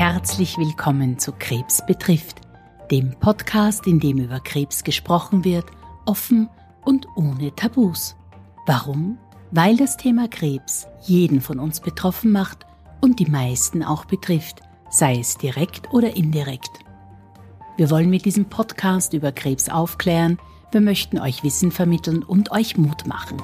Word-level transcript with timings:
Herzlich 0.00 0.56
willkommen 0.56 1.18
zu 1.18 1.30
Krebs 1.38 1.84
betrifft, 1.84 2.40
dem 2.90 3.10
Podcast, 3.20 3.86
in 3.86 4.00
dem 4.00 4.16
über 4.16 4.40
Krebs 4.40 4.82
gesprochen 4.82 5.44
wird, 5.44 5.66
offen 6.06 6.48
und 6.80 7.06
ohne 7.16 7.54
Tabus. 7.54 8.16
Warum? 8.64 9.18
Weil 9.50 9.76
das 9.76 9.98
Thema 9.98 10.26
Krebs 10.26 10.86
jeden 11.02 11.42
von 11.42 11.58
uns 11.58 11.80
betroffen 11.80 12.32
macht 12.32 12.64
und 13.02 13.18
die 13.18 13.30
meisten 13.30 13.84
auch 13.84 14.06
betrifft, 14.06 14.62
sei 14.88 15.18
es 15.18 15.36
direkt 15.36 15.92
oder 15.92 16.16
indirekt. 16.16 16.70
Wir 17.76 17.90
wollen 17.90 18.08
mit 18.08 18.24
diesem 18.24 18.46
Podcast 18.46 19.12
über 19.12 19.32
Krebs 19.32 19.68
aufklären, 19.68 20.38
wir 20.72 20.80
möchten 20.80 21.18
euch 21.18 21.44
Wissen 21.44 21.70
vermitteln 21.70 22.22
und 22.22 22.52
euch 22.52 22.78
Mut 22.78 23.06
machen. 23.06 23.36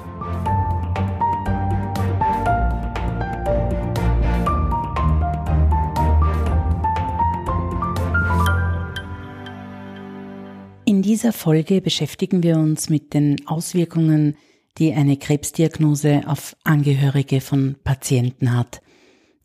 In 10.97 11.03
dieser 11.03 11.31
Folge 11.31 11.79
beschäftigen 11.79 12.41
wir 12.41 12.57
uns 12.57 12.89
mit 12.89 13.13
den 13.13 13.35
Auswirkungen, 13.45 14.35
die 14.79 14.93
eine 14.93 15.15
Krebsdiagnose 15.15 16.23
auf 16.25 16.55
Angehörige 16.63 17.39
von 17.39 17.75
Patienten 17.83 18.57
hat. 18.57 18.81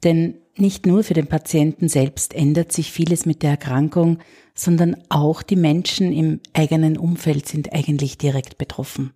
Denn 0.02 0.38
nicht 0.56 0.86
nur 0.86 1.04
für 1.04 1.12
den 1.12 1.26
Patienten 1.26 1.90
selbst 1.90 2.32
ändert 2.32 2.72
sich 2.72 2.90
vieles 2.90 3.26
mit 3.26 3.42
der 3.42 3.50
Erkrankung, 3.50 4.20
sondern 4.54 4.96
auch 5.10 5.42
die 5.42 5.56
Menschen 5.56 6.10
im 6.10 6.40
eigenen 6.54 6.96
Umfeld 6.96 7.46
sind 7.46 7.74
eigentlich 7.74 8.16
direkt 8.16 8.56
betroffen. 8.56 9.12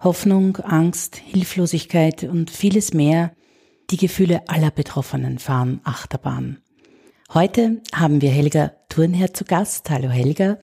Hoffnung, 0.00 0.56
Angst, 0.56 1.16
Hilflosigkeit 1.16 2.24
und 2.24 2.50
vieles 2.50 2.94
mehr, 2.94 3.34
die 3.90 3.98
Gefühle 3.98 4.48
aller 4.48 4.70
Betroffenen 4.70 5.38
fahren 5.38 5.82
Achterbahn. 5.84 6.62
Heute 7.34 7.82
haben 7.94 8.22
wir 8.22 8.30
Helga 8.30 8.72
Thurnherr 8.88 9.34
zu 9.34 9.44
Gast. 9.44 9.90
Hallo 9.90 10.08
Helga. 10.08 10.56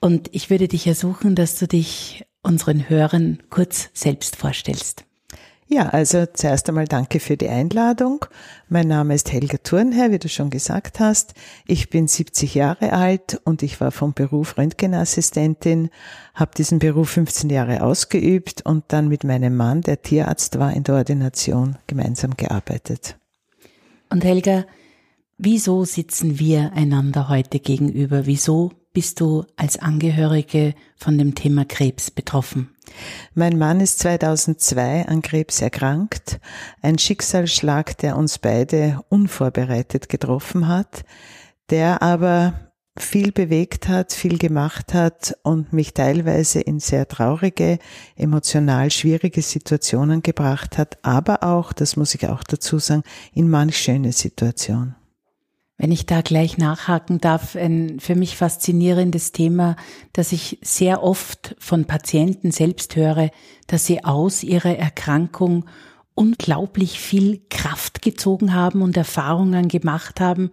Und 0.00 0.28
ich 0.32 0.48
würde 0.48 0.68
dich 0.68 0.86
ersuchen, 0.86 1.34
dass 1.34 1.58
du 1.58 1.68
dich 1.68 2.24
unseren 2.42 2.88
Hörern 2.88 3.38
kurz 3.50 3.90
selbst 3.92 4.36
vorstellst. 4.36 5.04
Ja, 5.72 5.88
also 5.90 6.26
zuerst 6.26 6.68
einmal 6.68 6.86
danke 6.86 7.20
für 7.20 7.36
die 7.36 7.48
Einladung. 7.48 8.24
Mein 8.68 8.88
Name 8.88 9.14
ist 9.14 9.30
Helga 9.30 9.58
Thurnherr, 9.58 10.10
wie 10.10 10.18
du 10.18 10.28
schon 10.28 10.50
gesagt 10.50 10.98
hast. 10.98 11.34
Ich 11.64 11.90
bin 11.90 12.08
70 12.08 12.56
Jahre 12.56 12.92
alt 12.92 13.40
und 13.44 13.62
ich 13.62 13.80
war 13.80 13.92
vom 13.92 14.12
Beruf 14.12 14.58
Röntgenassistentin, 14.58 15.90
habe 16.34 16.50
diesen 16.56 16.80
Beruf 16.80 17.10
15 17.10 17.50
Jahre 17.50 17.84
ausgeübt 17.84 18.62
und 18.66 18.86
dann 18.88 19.06
mit 19.06 19.22
meinem 19.22 19.56
Mann, 19.56 19.82
der 19.82 20.02
Tierarzt 20.02 20.58
war, 20.58 20.74
in 20.74 20.82
der 20.82 20.96
Ordination 20.96 21.76
gemeinsam 21.86 22.36
gearbeitet. 22.36 23.16
Und 24.08 24.24
Helga, 24.24 24.64
wieso 25.38 25.84
sitzen 25.84 26.40
wir 26.40 26.72
einander 26.72 27.28
heute 27.28 27.60
gegenüber? 27.60 28.26
Wieso 28.26 28.72
bist 28.92 29.20
du 29.20 29.44
als 29.56 29.78
Angehörige 29.78 30.74
von 30.96 31.16
dem 31.16 31.34
Thema 31.34 31.64
Krebs 31.64 32.10
betroffen? 32.10 32.74
Mein 33.34 33.56
Mann 33.58 33.80
ist 33.80 34.00
2002 34.00 35.06
an 35.06 35.22
Krebs 35.22 35.60
erkrankt. 35.60 36.40
Ein 36.82 36.98
Schicksalsschlag, 36.98 37.96
der 37.98 38.16
uns 38.16 38.38
beide 38.38 39.00
unvorbereitet 39.08 40.08
getroffen 40.08 40.66
hat, 40.66 41.04
der 41.70 42.02
aber 42.02 42.70
viel 42.98 43.32
bewegt 43.32 43.88
hat, 43.88 44.12
viel 44.12 44.38
gemacht 44.38 44.92
hat 44.92 45.36
und 45.42 45.72
mich 45.72 45.94
teilweise 45.94 46.60
in 46.60 46.80
sehr 46.80 47.06
traurige, 47.06 47.78
emotional 48.16 48.90
schwierige 48.90 49.42
Situationen 49.42 50.22
gebracht 50.22 50.76
hat, 50.76 50.98
aber 51.02 51.42
auch, 51.42 51.72
das 51.72 51.96
muss 51.96 52.14
ich 52.14 52.28
auch 52.28 52.42
dazu 52.42 52.78
sagen, 52.78 53.04
in 53.32 53.48
manch 53.48 53.78
schöne 53.78 54.12
Situationen. 54.12 54.96
Wenn 55.80 55.92
ich 55.92 56.04
da 56.04 56.20
gleich 56.20 56.58
nachhaken 56.58 57.22
darf, 57.22 57.56
ein 57.56 58.00
für 58.00 58.14
mich 58.14 58.36
faszinierendes 58.36 59.32
Thema, 59.32 59.76
das 60.12 60.30
ich 60.30 60.58
sehr 60.60 61.02
oft 61.02 61.56
von 61.58 61.86
Patienten 61.86 62.50
selbst 62.50 62.96
höre, 62.96 63.30
dass 63.66 63.86
sie 63.86 64.04
aus 64.04 64.42
ihrer 64.42 64.76
Erkrankung 64.76 65.64
unglaublich 66.14 67.00
viel 67.00 67.40
Kraft 67.48 68.02
gezogen 68.02 68.52
haben 68.52 68.82
und 68.82 68.94
Erfahrungen 68.98 69.68
gemacht 69.68 70.20
haben, 70.20 70.50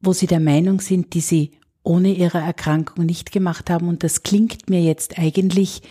wo 0.00 0.12
sie 0.12 0.26
der 0.26 0.40
Meinung 0.40 0.80
sind, 0.80 1.14
die 1.14 1.20
sie 1.20 1.52
ohne 1.84 2.12
ihre 2.12 2.38
Erkrankung 2.38 3.06
nicht 3.06 3.30
gemacht 3.30 3.70
haben. 3.70 3.86
Und 3.86 4.02
das 4.02 4.24
klingt 4.24 4.68
mir 4.68 4.82
jetzt 4.82 5.20
eigentlich 5.20 5.82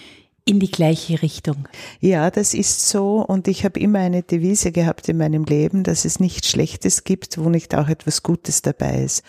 in 0.47 0.59
die 0.59 0.72
gleiche 0.72 1.22
Richtung. 1.22 1.68
Ja, 2.00 2.31
das 2.31 2.53
ist 2.53 2.88
so 2.88 3.24
und 3.24 3.47
ich 3.47 3.66
habe 3.66 3.80
immer 3.80 4.00
eine 4.00 4.24
Devise 4.24 4.72
gehabt 4.72 5.09
in 5.09 5.18
meinem 5.18 5.44
Leben, 5.44 5.84
dass 5.84 6.06
es 6.06 6.19
nichts 6.19 6.50
Schlechtes 6.50 7.03
gibt, 7.03 7.38
wo 7.38 7.50
nicht 7.50 7.75
auch 7.75 7.90
etwas 7.90 8.24
Gutes 8.24 8.62
dabei 8.62 9.03
ist. 9.03 9.24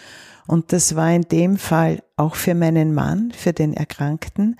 Und 0.47 0.73
das 0.73 0.95
war 0.95 1.12
in 1.12 1.23
dem 1.23 1.59
Fall 1.59 2.03
auch 2.17 2.34
für 2.34 2.55
meinen 2.55 2.95
Mann, 2.95 3.33
für 3.37 3.53
den 3.53 3.75
Erkrankten, 3.75 4.56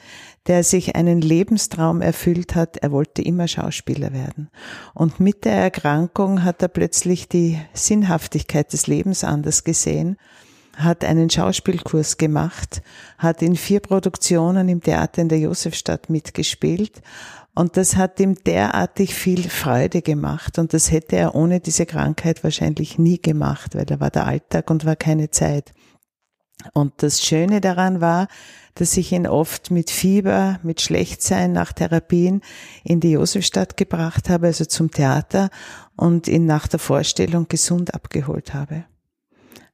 der 0.47 0.63
sich 0.63 0.97
einen 0.97 1.23
Lebenstraum 1.23 2.03
erfüllt 2.03 2.55
hat. 2.55 2.77
Er 2.77 2.93
wollte 2.93 3.23
immer 3.23 3.49
Schauspieler 3.49 4.13
werden. 4.13 4.51
Und 4.93 5.19
mit 5.19 5.47
der 5.47 5.55
Erkrankung 5.55 6.45
hat 6.45 6.61
er 6.61 6.69
plötzlich 6.69 7.29
die 7.29 7.59
Sinnhaftigkeit 7.73 8.71
des 8.73 8.87
Lebens 8.87 9.25
anders 9.25 9.65
gesehen 9.65 10.19
hat 10.79 11.05
einen 11.05 11.29
Schauspielkurs 11.29 12.17
gemacht, 12.17 12.83
hat 13.19 13.43
in 13.43 13.57
vier 13.57 13.81
Produktionen 13.81 14.69
im 14.69 14.81
Theater 14.81 15.23
in 15.23 15.29
der 15.29 15.39
Josefstadt 15.39 16.09
mitgespielt 16.09 17.03
und 17.59 17.77
das 17.77 17.97
hat 17.97 18.21
ihm 18.21 18.37
derartig 18.37 19.15
viel 19.15 19.43
Freude 19.51 20.01
gemacht 20.01 20.61
und 20.61 20.73
das 20.73 20.93
hätte 20.93 21.17
er 21.17 21.35
ohne 21.35 21.59
diese 21.59 21.87
Krankheit 21.87 22.45
wahrscheinlich 22.45 22.99
nie 22.99 23.21
gemacht, 23.21 23.75
weil 23.75 23.85
da 23.85 23.99
war 23.99 24.11
der 24.11 24.27
Alltag 24.27 24.71
und 24.71 24.85
war 24.85 24.95
keine 24.95 25.31
Zeit. 25.31 25.73
Und 26.73 27.03
das 27.03 27.21
Schöne 27.21 27.61
daran 27.61 28.01
war, 28.01 28.29
dass 28.75 28.97
ich 28.97 29.11
ihn 29.11 29.27
oft 29.27 29.73
mit 29.73 29.91
Fieber, 29.91 30.61
mit 30.63 30.81
Schlechtsein 30.81 31.53
nach 31.53 31.73
Therapien 31.73 32.43
in 32.85 33.01
die 33.01 33.11
Josefstadt 33.11 33.77
gebracht 33.77 34.29
habe, 34.29 34.47
also 34.47 34.65
zum 34.65 34.93
Theater 34.93 35.51
und 35.97 36.29
ihn 36.29 36.47
nach 36.47 36.69
der 36.69 36.79
Vorstellung 36.79 37.49
gesund 37.49 37.93
abgeholt 37.93 38.55
habe. 38.55 38.85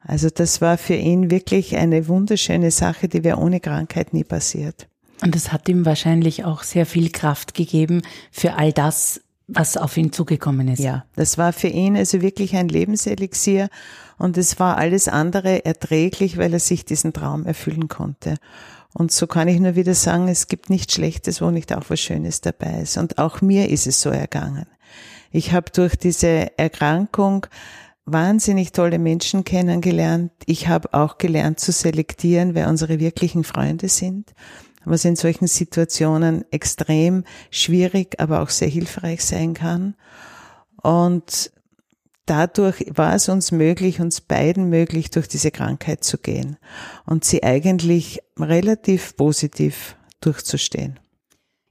Also 0.06 0.28
das 0.28 0.60
war 0.60 0.78
für 0.78 0.94
ihn 0.94 1.30
wirklich 1.30 1.76
eine 1.76 2.08
wunderschöne 2.08 2.70
Sache, 2.70 3.08
die 3.08 3.24
wäre 3.24 3.38
ohne 3.38 3.60
Krankheit 3.60 4.12
nie 4.12 4.24
passiert. 4.24 4.86
Und 5.22 5.34
es 5.34 5.52
hat 5.52 5.68
ihm 5.68 5.86
wahrscheinlich 5.86 6.44
auch 6.44 6.62
sehr 6.62 6.86
viel 6.86 7.10
Kraft 7.10 7.54
gegeben 7.54 8.02
für 8.30 8.54
all 8.54 8.72
das, 8.72 9.20
was 9.46 9.76
auf 9.76 9.96
ihn 9.96 10.12
zugekommen 10.12 10.68
ist. 10.68 10.80
Ja, 10.80 11.04
das 11.16 11.38
war 11.38 11.52
für 11.52 11.68
ihn 11.68 11.96
also 11.96 12.20
wirklich 12.22 12.56
ein 12.56 12.68
Lebenselixier 12.68 13.68
und 14.18 14.36
es 14.38 14.58
war 14.58 14.76
alles 14.76 15.08
andere 15.08 15.64
erträglich, 15.64 16.36
weil 16.36 16.52
er 16.52 16.60
sich 16.60 16.84
diesen 16.84 17.12
Traum 17.12 17.46
erfüllen 17.46 17.88
konnte. 17.88 18.36
Und 18.92 19.10
so 19.10 19.26
kann 19.26 19.48
ich 19.48 19.58
nur 19.58 19.74
wieder 19.74 19.94
sagen, 19.94 20.28
es 20.28 20.46
gibt 20.46 20.70
nichts 20.70 20.94
Schlechtes, 20.94 21.42
wo 21.42 21.50
nicht 21.50 21.74
auch 21.74 21.84
was 21.88 22.00
Schönes 22.00 22.40
dabei 22.40 22.80
ist. 22.82 22.96
Und 22.96 23.18
auch 23.18 23.40
mir 23.40 23.68
ist 23.68 23.86
es 23.86 24.00
so 24.00 24.10
ergangen. 24.10 24.66
Ich 25.32 25.52
habe 25.52 25.70
durch 25.72 25.96
diese 25.96 26.56
Erkrankung 26.56 27.46
wahnsinnig 28.06 28.72
tolle 28.72 28.98
Menschen 28.98 29.44
kennengelernt. 29.44 30.32
Ich 30.46 30.68
habe 30.68 30.92
auch 30.92 31.18
gelernt 31.18 31.60
zu 31.60 31.72
selektieren, 31.72 32.54
wer 32.54 32.68
unsere 32.68 33.00
wirklichen 33.00 33.44
Freunde 33.44 33.88
sind, 33.88 34.34
was 34.84 35.04
in 35.04 35.16
solchen 35.16 35.46
Situationen 35.46 36.44
extrem 36.50 37.24
schwierig, 37.50 38.20
aber 38.20 38.42
auch 38.42 38.50
sehr 38.50 38.68
hilfreich 38.68 39.24
sein 39.24 39.54
kann. 39.54 39.94
Und 40.82 41.50
dadurch 42.26 42.84
war 42.90 43.14
es 43.14 43.28
uns 43.28 43.52
möglich, 43.52 44.00
uns 44.00 44.20
beiden 44.20 44.68
möglich, 44.68 45.10
durch 45.10 45.28
diese 45.28 45.50
Krankheit 45.50 46.04
zu 46.04 46.18
gehen 46.18 46.56
und 47.06 47.24
sie 47.24 47.42
eigentlich 47.42 48.20
relativ 48.38 49.16
positiv 49.16 49.96
durchzustehen. 50.20 50.98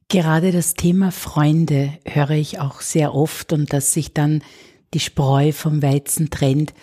Gerade 0.10 0.52
das 0.52 0.76
Thema 0.76 1.12
Freunde 1.12 1.94
höre 2.06 2.32
ich 2.32 2.60
auch 2.60 2.82
sehr 2.82 3.16
oft 3.16 3.52
und 3.54 3.74
dass 3.74 3.94
sich 3.94 4.14
dann 4.14 4.44
die 4.94 5.00
Spreu 5.00 5.52
vom 5.52 5.82
Weizen 5.82 6.30
trennt. 6.30 6.74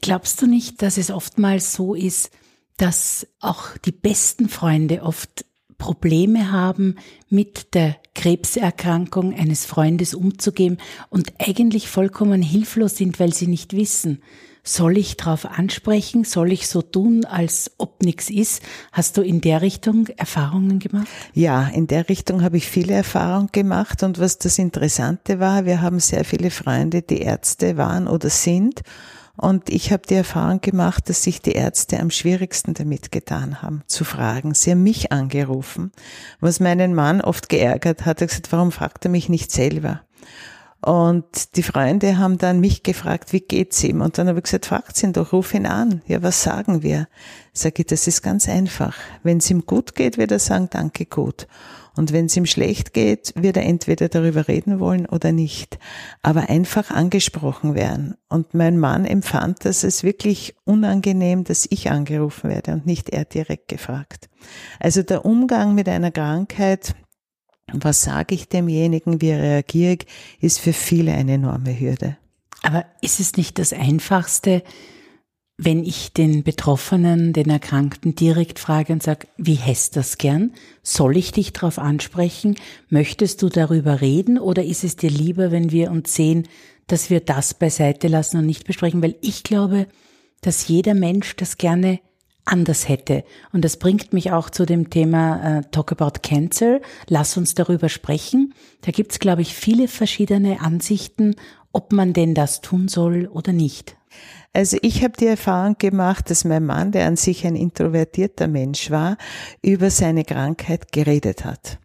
Glaubst 0.00 0.40
du 0.42 0.46
nicht, 0.46 0.82
dass 0.82 0.96
es 0.96 1.10
oftmals 1.10 1.72
so 1.72 1.94
ist, 1.94 2.30
dass 2.76 3.26
auch 3.40 3.76
die 3.78 3.92
besten 3.92 4.48
Freunde 4.48 5.02
oft 5.02 5.44
Probleme 5.78 6.52
haben, 6.52 6.96
mit 7.28 7.74
der 7.74 7.96
Krebserkrankung 8.14 9.34
eines 9.34 9.66
Freundes 9.66 10.14
umzugehen 10.14 10.78
und 11.10 11.32
eigentlich 11.38 11.88
vollkommen 11.88 12.40
hilflos 12.40 12.96
sind, 12.96 13.18
weil 13.18 13.32
sie 13.34 13.48
nicht 13.48 13.74
wissen, 13.74 14.22
soll 14.64 14.96
ich 14.96 15.16
darauf 15.16 15.44
ansprechen? 15.46 16.24
Soll 16.24 16.52
ich 16.52 16.68
so 16.68 16.82
tun, 16.82 17.24
als 17.24 17.72
ob 17.78 18.02
nichts 18.02 18.30
ist? 18.30 18.62
Hast 18.92 19.16
du 19.16 19.22
in 19.22 19.40
der 19.40 19.60
Richtung 19.60 20.06
Erfahrungen 20.16 20.78
gemacht? 20.78 21.08
Ja, 21.34 21.66
in 21.68 21.86
der 21.86 22.08
Richtung 22.08 22.42
habe 22.42 22.56
ich 22.56 22.68
viele 22.68 22.94
Erfahrungen 22.94 23.48
gemacht. 23.50 24.02
Und 24.02 24.18
was 24.18 24.38
das 24.38 24.58
Interessante 24.58 25.40
war, 25.40 25.64
wir 25.64 25.80
haben 25.80 25.98
sehr 25.98 26.24
viele 26.24 26.50
Freunde, 26.50 27.02
die 27.02 27.20
Ärzte 27.20 27.76
waren 27.76 28.06
oder 28.06 28.30
sind. 28.30 28.82
Und 29.36 29.70
ich 29.70 29.92
habe 29.92 30.02
die 30.06 30.14
Erfahrung 30.14 30.60
gemacht, 30.60 31.08
dass 31.08 31.22
sich 31.22 31.40
die 31.40 31.52
Ärzte 31.52 31.98
am 31.98 32.10
schwierigsten 32.10 32.74
damit 32.74 33.10
getan 33.10 33.62
haben, 33.62 33.82
zu 33.86 34.04
fragen. 34.04 34.54
Sie 34.54 34.70
haben 34.70 34.82
mich 34.82 35.10
angerufen, 35.10 35.90
was 36.40 36.60
meinen 36.60 36.94
Mann 36.94 37.20
oft 37.22 37.48
geärgert 37.48 38.04
hat. 38.04 38.20
Er 38.20 38.26
gesagt, 38.26 38.52
warum 38.52 38.70
fragt 38.70 39.06
er 39.06 39.10
mich 39.10 39.28
nicht 39.28 39.50
selber? 39.50 40.02
Und 40.84 41.56
die 41.56 41.62
Freunde 41.62 42.18
haben 42.18 42.38
dann 42.38 42.58
mich 42.58 42.82
gefragt, 42.82 43.32
wie 43.32 43.40
geht's 43.40 43.84
ihm? 43.84 44.00
Und 44.00 44.18
dann 44.18 44.26
habe 44.26 44.40
ich 44.40 44.44
gesagt, 44.44 44.66
fragt 44.66 45.00
ihn 45.02 45.12
doch, 45.12 45.32
ruf 45.32 45.54
ihn 45.54 45.66
an. 45.66 46.02
Ja, 46.08 46.24
was 46.24 46.42
sagen 46.42 46.82
wir? 46.82 47.06
Sag 47.52 47.78
ich, 47.78 47.86
das 47.86 48.08
ist 48.08 48.22
ganz 48.22 48.48
einfach. 48.48 48.96
Wenn 49.22 49.38
es 49.38 49.48
ihm 49.48 49.64
gut 49.64 49.94
geht, 49.94 50.18
wird 50.18 50.32
er 50.32 50.40
sagen, 50.40 50.68
danke 50.70 51.06
gut. 51.06 51.46
Und 51.94 52.12
wenn 52.12 52.26
es 52.26 52.36
ihm 52.36 52.46
schlecht 52.46 52.94
geht, 52.94 53.32
wird 53.36 53.56
er 53.58 53.64
entweder 53.64 54.08
darüber 54.08 54.48
reden 54.48 54.80
wollen 54.80 55.06
oder 55.06 55.30
nicht. 55.30 55.78
Aber 56.22 56.48
einfach 56.48 56.90
angesprochen 56.90 57.74
werden. 57.76 58.16
Und 58.28 58.54
mein 58.54 58.78
Mann 58.78 59.04
empfand 59.04 59.64
das 59.64 59.84
als 59.84 60.02
wirklich 60.02 60.56
unangenehm, 60.64 61.44
dass 61.44 61.66
ich 61.70 61.90
angerufen 61.90 62.50
werde 62.50 62.72
und 62.72 62.86
nicht 62.86 63.10
er 63.10 63.24
direkt 63.24 63.68
gefragt. 63.68 64.30
Also 64.80 65.02
der 65.02 65.24
Umgang 65.24 65.74
mit 65.74 65.88
einer 65.88 66.10
Krankheit, 66.10 66.94
was 67.74 68.02
sage 68.02 68.34
ich 68.34 68.48
demjenigen, 68.48 69.20
wie 69.20 69.32
reagiere 69.32 69.94
ich, 69.94 70.06
ist 70.40 70.60
für 70.60 70.72
viele 70.72 71.12
eine 71.12 71.34
enorme 71.34 71.78
Hürde. 71.78 72.16
Aber 72.62 72.84
ist 73.00 73.20
es 73.20 73.36
nicht 73.36 73.58
das 73.58 73.72
Einfachste, 73.72 74.62
wenn 75.58 75.84
ich 75.84 76.12
den 76.12 76.42
Betroffenen, 76.42 77.32
den 77.32 77.50
Erkrankten 77.50 78.14
direkt 78.14 78.58
frage 78.58 78.92
und 78.92 79.02
sage, 79.02 79.28
wie 79.36 79.56
du 79.56 80.00
das 80.00 80.18
gern? 80.18 80.52
Soll 80.82 81.16
ich 81.16 81.32
dich 81.32 81.52
darauf 81.52 81.78
ansprechen? 81.78 82.56
Möchtest 82.88 83.42
du 83.42 83.48
darüber 83.48 84.00
reden 84.00 84.38
oder 84.38 84.64
ist 84.64 84.84
es 84.84 84.96
dir 84.96 85.10
lieber, 85.10 85.50
wenn 85.50 85.70
wir 85.70 85.90
uns 85.90 86.14
sehen, 86.14 86.48
dass 86.86 87.10
wir 87.10 87.20
das 87.20 87.54
beiseite 87.54 88.08
lassen 88.08 88.38
und 88.38 88.46
nicht 88.46 88.66
besprechen? 88.66 89.02
Weil 89.02 89.16
ich 89.20 89.42
glaube, 89.42 89.86
dass 90.40 90.66
jeder 90.66 90.94
Mensch 90.94 91.36
das 91.36 91.58
gerne 91.58 92.00
anders 92.44 92.88
hätte. 92.88 93.24
Und 93.52 93.64
das 93.64 93.76
bringt 93.76 94.12
mich 94.12 94.32
auch 94.32 94.50
zu 94.50 94.66
dem 94.66 94.90
Thema 94.90 95.58
äh, 95.58 95.62
Talk 95.70 95.92
About 95.92 96.20
Cancer. 96.22 96.80
Lass 97.08 97.36
uns 97.36 97.54
darüber 97.54 97.88
sprechen. 97.88 98.54
Da 98.82 98.90
gibt's, 98.90 99.18
glaube 99.18 99.42
ich, 99.42 99.54
viele 99.54 99.88
verschiedene 99.88 100.60
Ansichten, 100.60 101.36
ob 101.72 101.92
man 101.92 102.12
denn 102.12 102.34
das 102.34 102.60
tun 102.60 102.88
soll 102.88 103.28
oder 103.32 103.52
nicht. 103.52 103.96
Also 104.52 104.76
ich 104.82 105.02
habe 105.02 105.14
die 105.18 105.26
Erfahrung 105.26 105.76
gemacht, 105.78 106.28
dass 106.28 106.44
mein 106.44 106.66
Mann, 106.66 106.92
der 106.92 107.06
an 107.06 107.16
sich 107.16 107.46
ein 107.46 107.56
introvertierter 107.56 108.48
Mensch 108.48 108.90
war, 108.90 109.16
über 109.62 109.90
seine 109.90 110.24
Krankheit 110.24 110.92
geredet 110.92 111.44
hat. 111.44 111.78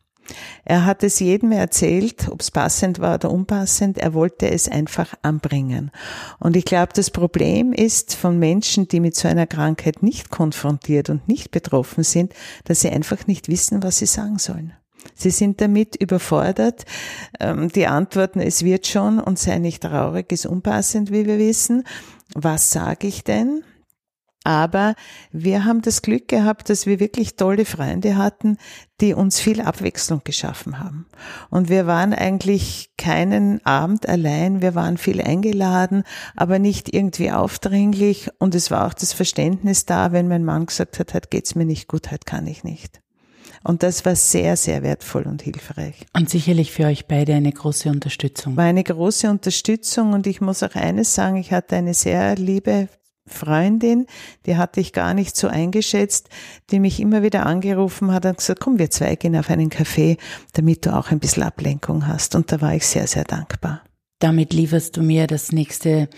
Er 0.65 0.85
hat 0.85 1.03
es 1.03 1.19
jedem 1.19 1.51
erzählt, 1.51 2.29
ob 2.29 2.41
es 2.41 2.51
passend 2.51 2.99
war 2.99 3.15
oder 3.15 3.31
unpassend, 3.31 3.97
er 3.97 4.13
wollte 4.13 4.49
es 4.49 4.69
einfach 4.69 5.13
anbringen. 5.21 5.91
Und 6.39 6.55
ich 6.55 6.65
glaube, 6.65 6.93
das 6.93 7.11
Problem 7.11 7.73
ist 7.73 8.15
von 8.15 8.39
Menschen, 8.39 8.87
die 8.87 8.99
mit 8.99 9.15
so 9.15 9.27
einer 9.27 9.47
Krankheit 9.47 10.03
nicht 10.03 10.29
konfrontiert 10.29 11.09
und 11.09 11.27
nicht 11.27 11.51
betroffen 11.51 12.03
sind, 12.03 12.33
dass 12.65 12.81
sie 12.81 12.89
einfach 12.89 13.27
nicht 13.27 13.47
wissen, 13.47 13.83
was 13.83 13.97
sie 13.97 14.05
sagen 14.05 14.37
sollen. 14.37 14.73
Sie 15.15 15.29
sind 15.29 15.61
damit 15.61 15.95
überfordert. 15.95 16.85
Ähm, 17.39 17.69
die 17.69 17.87
antworten, 17.87 18.39
es 18.39 18.63
wird 18.63 18.87
schon 18.87 19.19
und 19.19 19.39
sei 19.39 19.59
nicht 19.59 19.83
traurig, 19.83 20.31
ist 20.31 20.45
unpassend, 20.45 21.11
wie 21.11 21.25
wir 21.25 21.37
wissen. 21.37 21.83
Was 22.33 22.71
sage 22.71 23.07
ich 23.07 23.23
denn? 23.23 23.63
Aber 24.47 24.95
wir 25.33 25.65
haben 25.65 25.81
das 25.81 26.01
Glück 26.01 26.29
gehabt, 26.29 26.69
dass 26.69 26.85
wir 26.85 27.01
wirklich 27.01 27.35
tolle 27.35 27.65
Freunde 27.65 28.15
hatten, 28.15 28.55
die 29.01 29.13
uns 29.13 29.41
viel 29.41 29.59
Abwechslung 29.59 30.21
geschaffen 30.23 30.79
haben. 30.79 31.05
Und 31.49 31.67
wir 31.67 31.85
waren 31.85 32.13
eigentlich 32.13 32.91
keinen 32.97 33.59
Abend 33.65 34.07
allein, 34.07 34.61
wir 34.61 34.73
waren 34.73 34.97
viel 34.97 35.19
eingeladen, 35.21 36.03
aber 36.37 36.59
nicht 36.59 36.93
irgendwie 36.93 37.29
aufdringlich. 37.29 38.29
Und 38.39 38.55
es 38.55 38.71
war 38.71 38.87
auch 38.87 38.93
das 38.93 39.11
Verständnis 39.11 39.85
da, 39.85 40.13
wenn 40.13 40.29
mein 40.29 40.45
Mann 40.45 40.67
gesagt 40.67 40.97
hat, 40.99 41.13
heute 41.13 41.27
geht's 41.27 41.55
mir 41.55 41.65
nicht 41.65 41.89
gut, 41.89 42.09
heute 42.09 42.23
kann 42.23 42.47
ich 42.47 42.63
nicht. 42.63 43.01
Und 43.65 43.83
das 43.83 44.05
war 44.05 44.15
sehr, 44.15 44.55
sehr 44.55 44.81
wertvoll 44.81 45.23
und 45.23 45.41
hilfreich. 45.41 46.05
Und 46.15 46.29
sicherlich 46.29 46.71
für 46.71 46.85
euch 46.85 47.07
beide 47.07 47.33
eine 47.33 47.51
große 47.51 47.89
Unterstützung. 47.89 48.55
War 48.55 48.63
eine 48.63 48.85
große 48.85 49.29
Unterstützung 49.29 50.13
und 50.13 50.25
ich 50.25 50.39
muss 50.39 50.63
auch 50.63 50.75
eines 50.75 51.13
sagen, 51.13 51.35
ich 51.35 51.51
hatte 51.51 51.75
eine 51.75 51.93
sehr 51.93 52.37
liebe 52.37 52.87
Freundin, 53.27 54.05
die 54.45 54.57
hatte 54.57 54.79
ich 54.79 54.93
gar 54.93 55.13
nicht 55.13 55.35
so 55.35 55.47
eingeschätzt, 55.47 56.29
die 56.71 56.79
mich 56.79 56.99
immer 56.99 57.23
wieder 57.23 57.45
angerufen 57.45 58.13
hat 58.13 58.25
und 58.25 58.37
gesagt, 58.37 58.59
komm, 58.59 58.79
wir 58.79 58.89
zwei 58.89 59.15
gehen 59.15 59.35
auf 59.35 59.49
einen 59.49 59.69
Café, 59.69 60.17
damit 60.53 60.85
du 60.85 60.95
auch 60.95 61.11
ein 61.11 61.19
bisschen 61.19 61.43
Ablenkung 61.43 62.07
hast. 62.07 62.35
Und 62.35 62.51
da 62.51 62.61
war 62.61 62.73
ich 62.73 62.85
sehr, 62.85 63.07
sehr 63.07 63.23
dankbar. 63.23 63.83
Damit 64.19 64.53
lieferst 64.53 64.97
du 64.97 65.03
mir 65.03 65.27
das 65.27 65.51
nächste 65.51 66.09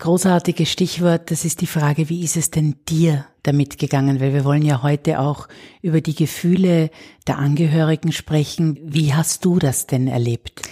großartige 0.00 0.66
Stichwort, 0.66 1.30
das 1.30 1.44
ist 1.44 1.60
die 1.60 1.66
Frage, 1.66 2.08
wie 2.08 2.24
ist 2.24 2.36
es 2.36 2.50
denn 2.50 2.76
dir 2.88 3.26
damit 3.44 3.78
gegangen? 3.78 4.20
Weil 4.20 4.32
wir 4.32 4.44
wollen 4.44 4.62
ja 4.62 4.82
heute 4.82 5.20
auch 5.20 5.46
über 5.82 6.00
die 6.00 6.14
Gefühle 6.14 6.90
der 7.28 7.38
Angehörigen 7.38 8.10
sprechen. 8.10 8.78
Wie 8.82 9.14
hast 9.14 9.44
du 9.44 9.58
das 9.58 9.86
denn 9.86 10.08
erlebt? 10.08 10.62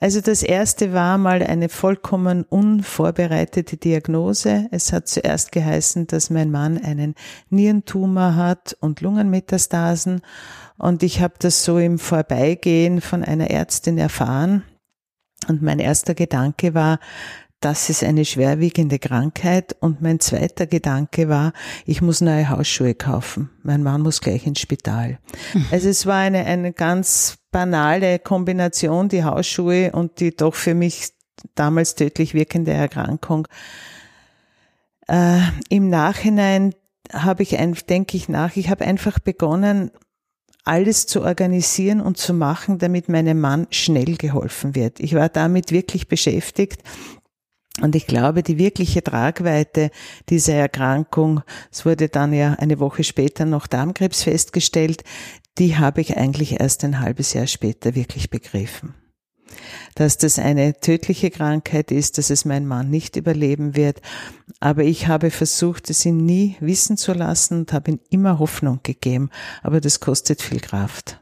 Also 0.00 0.20
das 0.20 0.42
erste 0.42 0.92
war 0.92 1.18
mal 1.18 1.42
eine 1.42 1.68
vollkommen 1.68 2.44
unvorbereitete 2.44 3.76
Diagnose. 3.76 4.66
Es 4.72 4.92
hat 4.92 5.06
zuerst 5.06 5.52
geheißen, 5.52 6.06
dass 6.08 6.30
mein 6.30 6.50
Mann 6.50 6.78
einen 6.78 7.14
Nierentumor 7.50 8.34
hat 8.34 8.76
und 8.80 9.00
Lungenmetastasen. 9.02 10.22
Und 10.78 11.02
ich 11.02 11.20
habe 11.20 11.34
das 11.38 11.64
so 11.64 11.78
im 11.78 11.98
Vorbeigehen 11.98 13.00
von 13.00 13.22
einer 13.22 13.50
Ärztin 13.50 13.98
erfahren. 13.98 14.64
Und 15.46 15.62
mein 15.62 15.78
erster 15.78 16.14
Gedanke 16.14 16.74
war, 16.74 16.98
das 17.60 17.90
ist 17.90 18.04
eine 18.04 18.24
schwerwiegende 18.24 18.98
Krankheit. 18.98 19.76
Und 19.80 20.00
mein 20.00 20.20
zweiter 20.20 20.66
Gedanke 20.66 21.28
war, 21.28 21.52
ich 21.86 22.00
muss 22.00 22.20
neue 22.20 22.48
Hausschuhe 22.48 22.94
kaufen. 22.94 23.50
Mein 23.62 23.82
Mann 23.82 24.02
muss 24.02 24.20
gleich 24.20 24.46
ins 24.46 24.60
Spital. 24.60 25.18
Also 25.70 25.88
es 25.88 26.06
war 26.06 26.18
eine, 26.18 26.44
eine 26.44 26.72
ganz 26.72 27.38
banale 27.50 28.18
Kombination, 28.18 29.08
die 29.08 29.24
Hausschuhe 29.24 29.92
und 29.92 30.20
die 30.20 30.34
doch 30.34 30.54
für 30.54 30.74
mich 30.74 31.10
damals 31.54 31.94
tödlich 31.94 32.34
wirkende 32.34 32.72
Erkrankung. 32.72 33.48
Äh, 35.08 35.40
Im 35.68 35.88
Nachhinein 35.88 36.74
habe 37.12 37.42
ich, 37.42 37.58
ein, 37.58 37.76
denke 37.88 38.16
ich 38.16 38.28
nach, 38.28 38.56
ich 38.56 38.70
habe 38.70 38.84
einfach 38.84 39.18
begonnen, 39.18 39.90
alles 40.64 41.06
zu 41.06 41.22
organisieren 41.22 42.00
und 42.02 42.18
zu 42.18 42.34
machen, 42.34 42.78
damit 42.78 43.08
meinem 43.08 43.40
Mann 43.40 43.66
schnell 43.70 44.16
geholfen 44.16 44.74
wird. 44.74 45.00
Ich 45.00 45.14
war 45.14 45.30
damit 45.30 45.72
wirklich 45.72 46.08
beschäftigt, 46.08 46.82
und 47.80 47.94
ich 47.94 48.06
glaube, 48.06 48.42
die 48.42 48.58
wirkliche 48.58 49.02
Tragweite 49.02 49.90
dieser 50.28 50.54
Erkrankung, 50.54 51.42
es 51.70 51.86
wurde 51.86 52.08
dann 52.08 52.32
ja 52.32 52.54
eine 52.54 52.80
Woche 52.80 53.04
später 53.04 53.44
noch 53.44 53.66
Darmkrebs 53.66 54.24
festgestellt, 54.24 55.04
die 55.58 55.76
habe 55.76 56.00
ich 56.00 56.16
eigentlich 56.16 56.60
erst 56.60 56.84
ein 56.84 57.00
halbes 57.00 57.32
Jahr 57.34 57.46
später 57.46 57.94
wirklich 57.94 58.30
begriffen. 58.30 58.94
Dass 59.94 60.18
das 60.18 60.38
eine 60.38 60.74
tödliche 60.74 61.30
Krankheit 61.30 61.90
ist, 61.90 62.18
dass 62.18 62.30
es 62.30 62.44
mein 62.44 62.66
Mann 62.66 62.90
nicht 62.90 63.16
überleben 63.16 63.74
wird. 63.74 64.00
Aber 64.60 64.84
ich 64.84 65.08
habe 65.08 65.30
versucht, 65.30 65.88
es 65.90 66.04
ihn 66.04 66.18
nie 66.24 66.56
wissen 66.60 66.96
zu 66.96 67.12
lassen 67.12 67.60
und 67.60 67.72
habe 67.72 67.92
ihm 67.92 68.00
immer 68.10 68.38
Hoffnung 68.38 68.80
gegeben. 68.82 69.30
Aber 69.62 69.80
das 69.80 70.00
kostet 70.00 70.42
viel 70.42 70.60
Kraft. 70.60 71.20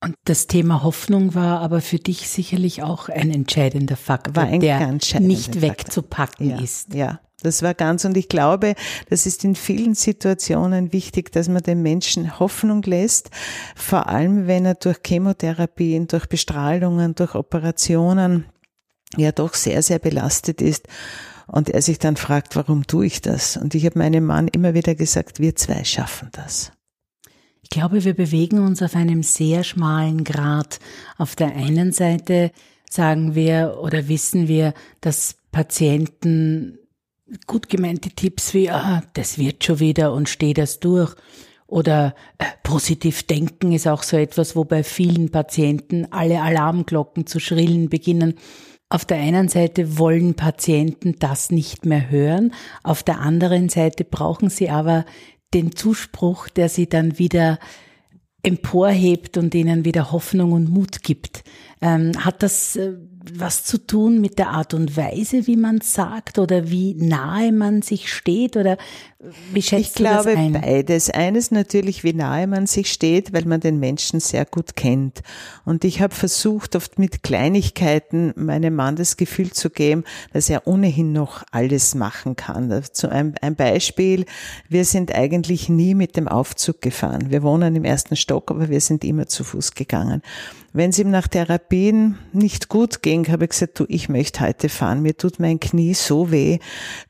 Und 0.00 0.14
das 0.24 0.46
Thema 0.46 0.84
Hoffnung 0.84 1.34
war 1.34 1.60
aber 1.60 1.80
für 1.80 1.98
dich 1.98 2.28
sicherlich 2.28 2.82
auch 2.82 3.08
ein 3.08 3.32
entscheidender 3.32 3.96
Faktor, 3.96 4.36
war 4.36 4.44
ein 4.44 4.60
der 4.60 4.92
nicht 5.18 5.60
wegzupacken 5.60 6.50
ja, 6.50 6.60
ist. 6.60 6.94
Ja, 6.94 7.20
das 7.42 7.62
war 7.62 7.74
ganz, 7.74 8.04
und 8.04 8.16
ich 8.16 8.28
glaube, 8.28 8.74
das 9.10 9.26
ist 9.26 9.44
in 9.44 9.56
vielen 9.56 9.94
Situationen 9.94 10.92
wichtig, 10.92 11.32
dass 11.32 11.48
man 11.48 11.62
den 11.62 11.82
Menschen 11.82 12.38
Hoffnung 12.38 12.82
lässt, 12.82 13.30
vor 13.74 14.08
allem 14.08 14.46
wenn 14.46 14.66
er 14.66 14.74
durch 14.74 14.98
Chemotherapien, 15.04 16.06
durch 16.06 16.26
Bestrahlungen, 16.26 17.16
durch 17.16 17.34
Operationen 17.34 18.46
ja 19.16 19.32
doch 19.32 19.54
sehr, 19.54 19.82
sehr 19.82 19.98
belastet 19.98 20.60
ist. 20.60 20.86
Und 21.46 21.70
er 21.70 21.80
sich 21.80 21.98
dann 21.98 22.16
fragt, 22.16 22.56
warum 22.56 22.86
tue 22.86 23.06
ich 23.06 23.22
das? 23.22 23.56
Und 23.56 23.74
ich 23.74 23.86
habe 23.86 23.98
meinem 23.98 24.26
Mann 24.26 24.48
immer 24.48 24.74
wieder 24.74 24.94
gesagt, 24.94 25.40
wir 25.40 25.56
zwei 25.56 25.82
schaffen 25.82 26.28
das. 26.32 26.72
Ich 27.70 27.78
glaube, 27.78 28.02
wir 28.02 28.14
bewegen 28.14 28.60
uns 28.60 28.82
auf 28.82 28.96
einem 28.96 29.22
sehr 29.22 29.62
schmalen 29.62 30.24
Grad. 30.24 30.80
Auf 31.18 31.36
der 31.36 31.54
einen 31.54 31.92
Seite 31.92 32.50
sagen 32.88 33.34
wir 33.34 33.78
oder 33.82 34.08
wissen 34.08 34.48
wir, 34.48 34.72
dass 35.02 35.36
Patienten 35.52 36.78
gut 37.46 37.68
gemeinte 37.68 38.08
Tipps 38.08 38.54
wie, 38.54 38.70
ah, 38.70 39.02
das 39.12 39.36
wird 39.36 39.64
schon 39.64 39.80
wieder 39.80 40.14
und 40.14 40.30
steh 40.30 40.54
das 40.54 40.80
durch. 40.80 41.14
Oder 41.66 42.14
äh, 42.38 42.46
positiv 42.62 43.24
denken 43.24 43.72
ist 43.72 43.86
auch 43.86 44.02
so 44.02 44.16
etwas, 44.16 44.56
wo 44.56 44.64
bei 44.64 44.82
vielen 44.82 45.30
Patienten 45.30 46.06
alle 46.10 46.40
Alarmglocken 46.40 47.26
zu 47.26 47.38
schrillen 47.38 47.90
beginnen. 47.90 48.36
Auf 48.88 49.04
der 49.04 49.18
einen 49.18 49.48
Seite 49.48 49.98
wollen 49.98 50.32
Patienten 50.32 51.16
das 51.18 51.50
nicht 51.50 51.84
mehr 51.84 52.08
hören, 52.08 52.54
auf 52.82 53.02
der 53.02 53.20
anderen 53.20 53.68
Seite 53.68 54.04
brauchen 54.04 54.48
sie 54.48 54.70
aber 54.70 55.04
den 55.54 55.74
Zuspruch, 55.74 56.48
der 56.48 56.68
sie 56.68 56.88
dann 56.88 57.18
wieder 57.18 57.58
emporhebt 58.42 59.36
und 59.36 59.54
ihnen 59.54 59.84
wieder 59.84 60.12
Hoffnung 60.12 60.52
und 60.52 60.70
Mut 60.70 61.02
gibt. 61.02 61.42
Ähm, 61.80 62.12
hat 62.24 62.42
das 62.42 62.76
äh, 62.76 62.94
was 63.34 63.64
zu 63.64 63.78
tun 63.78 64.20
mit 64.20 64.38
der 64.38 64.50
Art 64.50 64.74
und 64.74 64.96
Weise, 64.96 65.46
wie 65.46 65.56
man 65.56 65.80
sagt 65.80 66.38
oder 66.38 66.70
wie 66.70 66.94
nahe 66.94 67.52
man 67.52 67.82
sich 67.82 68.12
steht 68.12 68.56
oder 68.56 68.78
wie 69.52 69.62
schätzt 69.62 69.88
ich 69.88 69.94
glaube, 69.94 70.30
ein? 70.30 70.52
beides. 70.52 71.10
Eines 71.10 71.50
natürlich, 71.50 72.04
wie 72.04 72.12
nahe 72.12 72.46
man 72.46 72.66
sich 72.66 72.92
steht, 72.92 73.32
weil 73.32 73.46
man 73.46 73.58
den 73.58 73.80
Menschen 73.80 74.20
sehr 74.20 74.44
gut 74.44 74.76
kennt. 74.76 75.22
Und 75.64 75.84
ich 75.84 76.00
habe 76.00 76.14
versucht, 76.14 76.76
oft 76.76 77.00
mit 77.00 77.24
Kleinigkeiten 77.24 78.32
meinem 78.36 78.76
Mann 78.76 78.94
das 78.94 79.16
Gefühl 79.16 79.50
zu 79.50 79.70
geben, 79.70 80.04
dass 80.32 80.48
er 80.48 80.68
ohnehin 80.68 81.12
noch 81.12 81.42
alles 81.50 81.96
machen 81.96 82.36
kann. 82.36 82.82
Zu 82.92 83.10
einem, 83.10 83.34
ein 83.40 83.56
Beispiel, 83.56 84.24
wir 84.68 84.84
sind 84.84 85.12
eigentlich 85.12 85.68
nie 85.68 85.94
mit 85.94 86.16
dem 86.16 86.28
Aufzug 86.28 86.80
gefahren. 86.80 87.30
Wir 87.30 87.42
wohnen 87.42 87.74
im 87.74 87.84
ersten 87.84 88.14
Stock, 88.14 88.52
aber 88.52 88.68
wir 88.68 88.80
sind 88.80 89.02
immer 89.02 89.26
zu 89.26 89.42
Fuß 89.42 89.74
gegangen. 89.74 90.22
Wenn 90.72 90.90
es 90.90 90.98
ihm 91.00 91.10
nach 91.10 91.26
Therapien 91.26 92.18
nicht 92.32 92.68
gut 92.68 93.02
ging, 93.02 93.26
habe 93.32 93.46
ich 93.46 93.50
gesagt, 93.50 93.80
du, 93.80 93.84
ich 93.88 94.08
möchte 94.08 94.40
heute 94.40 94.68
fahren. 94.68 95.02
Mir 95.02 95.16
tut 95.16 95.40
mein 95.40 95.58
Knie 95.58 95.94
so 95.94 96.30
weh, 96.30 96.60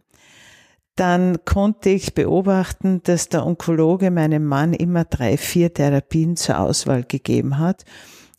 dann 0.96 1.44
konnte 1.44 1.90
ich 1.90 2.14
beobachten, 2.14 3.02
dass 3.04 3.28
der 3.30 3.46
Onkologe 3.46 4.12
meinem 4.12 4.46
Mann 4.46 4.74
immer 4.74 5.04
drei, 5.04 5.38
vier 5.38 5.74
Therapien 5.74 6.38
zur 6.38 6.60
Auswahl 6.60 7.04
gegeben 7.04 7.58
hat, 7.58 7.84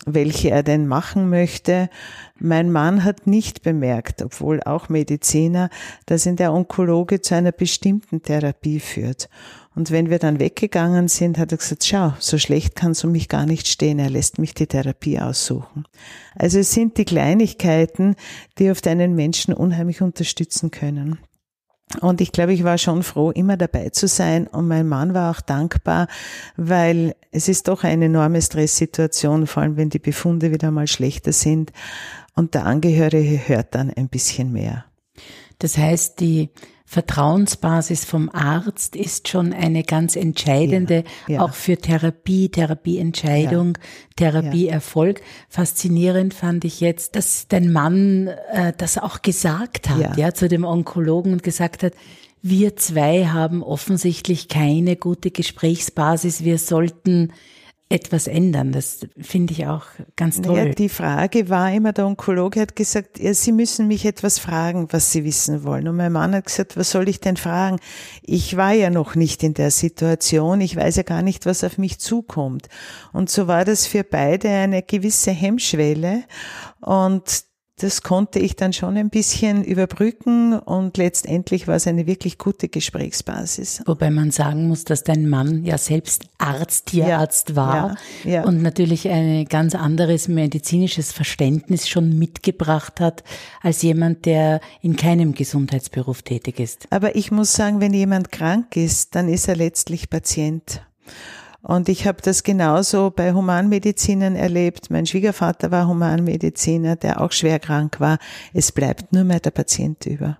welche 0.06 0.50
er 0.50 0.62
denn 0.62 0.86
machen 0.86 1.28
möchte. 1.28 1.90
Mein 2.38 2.72
Mann 2.72 3.04
hat 3.04 3.26
nicht 3.26 3.62
bemerkt, 3.62 4.22
obwohl 4.22 4.62
auch 4.62 4.88
Mediziner, 4.88 5.68
dass 6.06 6.24
ihn 6.24 6.36
der 6.36 6.54
Onkologe 6.54 7.20
zu 7.20 7.34
einer 7.34 7.52
bestimmten 7.52 8.22
Therapie 8.22 8.80
führt. 8.80 9.28
Und 9.74 9.90
wenn 9.90 10.08
wir 10.08 10.18
dann 10.18 10.40
weggegangen 10.40 11.08
sind, 11.08 11.36
hat 11.36 11.52
er 11.52 11.58
gesagt, 11.58 11.84
schau, 11.84 12.14
so 12.18 12.38
schlecht 12.38 12.74
kannst 12.76 13.02
du 13.02 13.08
mich 13.08 13.28
gar 13.28 13.44
nicht 13.44 13.68
stehen. 13.68 13.98
Er 13.98 14.08
lässt 14.08 14.38
mich 14.38 14.54
die 14.54 14.66
Therapie 14.66 15.20
aussuchen. 15.20 15.84
Also 16.34 16.60
es 16.60 16.72
sind 16.72 16.96
die 16.96 17.04
Kleinigkeiten, 17.04 18.16
die 18.58 18.70
oft 18.70 18.86
einen 18.86 19.14
Menschen 19.14 19.52
unheimlich 19.52 20.00
unterstützen 20.00 20.70
können. 20.70 21.18
Und 22.00 22.20
ich 22.20 22.32
glaube, 22.32 22.52
ich 22.52 22.64
war 22.64 22.78
schon 22.78 23.02
froh, 23.02 23.30
immer 23.30 23.56
dabei 23.56 23.90
zu 23.90 24.08
sein. 24.08 24.46
Und 24.48 24.66
mein 24.66 24.88
Mann 24.88 25.14
war 25.14 25.30
auch 25.30 25.40
dankbar, 25.40 26.08
weil 26.56 27.14
es 27.30 27.48
ist 27.48 27.68
doch 27.68 27.84
eine 27.84 28.06
enorme 28.06 28.42
Stresssituation, 28.42 29.46
vor 29.46 29.62
allem 29.62 29.76
wenn 29.76 29.90
die 29.90 30.00
Befunde 30.00 30.50
wieder 30.50 30.70
mal 30.70 30.88
schlechter 30.88 31.32
sind. 31.32 31.72
Und 32.34 32.54
der 32.54 32.66
Angehörige 32.66 33.48
hört 33.48 33.74
dann 33.74 33.90
ein 33.90 34.08
bisschen 34.08 34.52
mehr. 34.52 34.84
Das 35.58 35.78
heißt, 35.78 36.20
die 36.20 36.50
Vertrauensbasis 36.88 38.04
vom 38.04 38.30
Arzt 38.32 38.94
ist 38.94 39.26
schon 39.26 39.52
eine 39.52 39.82
ganz 39.82 40.14
entscheidende, 40.14 41.02
ja, 41.26 41.34
ja. 41.34 41.40
auch 41.42 41.52
für 41.52 41.76
Therapie, 41.76 42.48
Therapieentscheidung, 42.48 43.76
ja, 43.76 43.82
Therapieerfolg. 44.14 45.20
Faszinierend 45.48 46.32
fand 46.32 46.64
ich 46.64 46.80
jetzt, 46.80 47.16
dass 47.16 47.48
dein 47.48 47.72
Mann 47.72 48.28
äh, 48.52 48.72
das 48.78 48.98
auch 48.98 49.22
gesagt 49.22 49.90
hat, 49.90 50.16
ja. 50.16 50.32
zu 50.32 50.48
dem 50.48 50.64
Onkologen 50.64 51.32
und 51.32 51.42
gesagt 51.42 51.82
hat, 51.82 51.92
wir 52.40 52.76
zwei 52.76 53.26
haben 53.26 53.64
offensichtlich 53.64 54.46
keine 54.46 54.94
gute 54.94 55.32
Gesprächsbasis. 55.32 56.44
Wir 56.44 56.58
sollten 56.58 57.32
etwas 57.88 58.26
ändern. 58.26 58.72
Das 58.72 59.06
finde 59.16 59.52
ich 59.52 59.66
auch 59.66 59.84
ganz 60.16 60.40
toll. 60.42 60.56
Ja, 60.56 60.64
die 60.66 60.88
Frage 60.88 61.48
war 61.48 61.72
immer, 61.72 61.92
der 61.92 62.06
Onkologe 62.06 62.60
hat 62.60 62.74
gesagt, 62.74 63.20
ja, 63.20 63.32
Sie 63.32 63.52
müssen 63.52 63.86
mich 63.86 64.04
etwas 64.04 64.40
fragen, 64.40 64.88
was 64.90 65.12
Sie 65.12 65.24
wissen 65.24 65.62
wollen. 65.62 65.86
Und 65.86 65.96
mein 65.96 66.10
Mann 66.10 66.34
hat 66.34 66.46
gesagt, 66.46 66.76
was 66.76 66.90
soll 66.90 67.08
ich 67.08 67.20
denn 67.20 67.36
fragen? 67.36 67.78
Ich 68.22 68.56
war 68.56 68.72
ja 68.72 68.90
noch 68.90 69.14
nicht 69.14 69.44
in 69.44 69.54
der 69.54 69.70
Situation. 69.70 70.60
Ich 70.60 70.74
weiß 70.74 70.96
ja 70.96 71.04
gar 71.04 71.22
nicht, 71.22 71.46
was 71.46 71.62
auf 71.62 71.78
mich 71.78 72.00
zukommt. 72.00 72.68
Und 73.12 73.30
so 73.30 73.46
war 73.46 73.64
das 73.64 73.86
für 73.86 74.02
beide 74.02 74.48
eine 74.48 74.82
gewisse 74.82 75.30
Hemmschwelle. 75.30 76.24
Und 76.80 77.44
das 77.78 78.00
konnte 78.00 78.38
ich 78.38 78.56
dann 78.56 78.72
schon 78.72 78.96
ein 78.96 79.10
bisschen 79.10 79.62
überbrücken 79.62 80.58
und 80.58 80.96
letztendlich 80.96 81.68
war 81.68 81.76
es 81.76 81.86
eine 81.86 82.06
wirklich 82.06 82.38
gute 82.38 82.70
Gesprächsbasis. 82.70 83.82
Wobei 83.84 84.10
man 84.10 84.30
sagen 84.30 84.66
muss, 84.66 84.84
dass 84.84 85.04
dein 85.04 85.28
Mann 85.28 85.62
ja 85.62 85.76
selbst 85.76 86.24
Arzt, 86.38 86.86
Tierarzt 86.86 87.50
ja, 87.50 87.56
war 87.56 87.96
ja, 88.24 88.30
ja. 88.30 88.44
und 88.44 88.62
natürlich 88.62 89.10
ein 89.10 89.44
ganz 89.44 89.74
anderes 89.74 90.26
medizinisches 90.26 91.12
Verständnis 91.12 91.86
schon 91.86 92.18
mitgebracht 92.18 92.98
hat 92.98 93.24
als 93.60 93.82
jemand, 93.82 94.24
der 94.24 94.60
in 94.80 94.96
keinem 94.96 95.34
Gesundheitsberuf 95.34 96.22
tätig 96.22 96.58
ist. 96.58 96.86
Aber 96.88 97.14
ich 97.14 97.30
muss 97.30 97.52
sagen, 97.52 97.80
wenn 97.80 97.92
jemand 97.92 98.32
krank 98.32 98.74
ist, 98.76 99.14
dann 99.14 99.28
ist 99.28 99.48
er 99.48 99.56
letztlich 99.56 100.08
Patient. 100.08 100.80
Und 101.66 101.88
ich 101.88 102.06
habe 102.06 102.22
das 102.22 102.44
genauso 102.44 103.10
bei 103.10 103.32
Humanmedizinern 103.32 104.36
erlebt. 104.36 104.88
Mein 104.88 105.04
Schwiegervater 105.04 105.72
war 105.72 105.88
Humanmediziner, 105.88 106.94
der 106.94 107.20
auch 107.20 107.32
schwer 107.32 107.58
krank 107.58 107.98
war. 107.98 108.18
Es 108.54 108.70
bleibt 108.70 109.12
nur 109.12 109.24
mehr 109.24 109.40
der 109.40 109.50
Patient 109.50 110.06
über. 110.06 110.38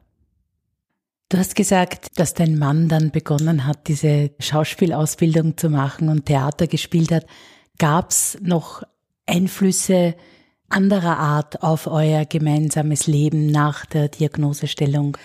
Du 1.28 1.36
hast 1.36 1.56
gesagt, 1.56 2.16
dass 2.20 2.34
dein 2.34 2.56
Mann 2.56 2.88
dann 2.88 3.10
begonnen 3.10 3.66
hat, 3.66 3.88
diese 3.88 4.30
Schauspielausbildung 4.38 5.56
zu 5.56 5.68
machen 5.68 6.10
und 6.10 6.26
Theater 6.26 6.68
gespielt 6.68 7.10
hat. 7.10 7.26
Gab 7.78 8.10
es 8.10 8.38
noch 8.40 8.84
Einflüsse 9.26 10.14
anderer 10.68 11.18
Art 11.18 11.64
auf 11.64 11.88
euer 11.88 12.24
gemeinsames 12.24 13.08
Leben 13.08 13.48
nach 13.48 13.84
der 13.84 14.06
Diagnosestellung? 14.06 15.18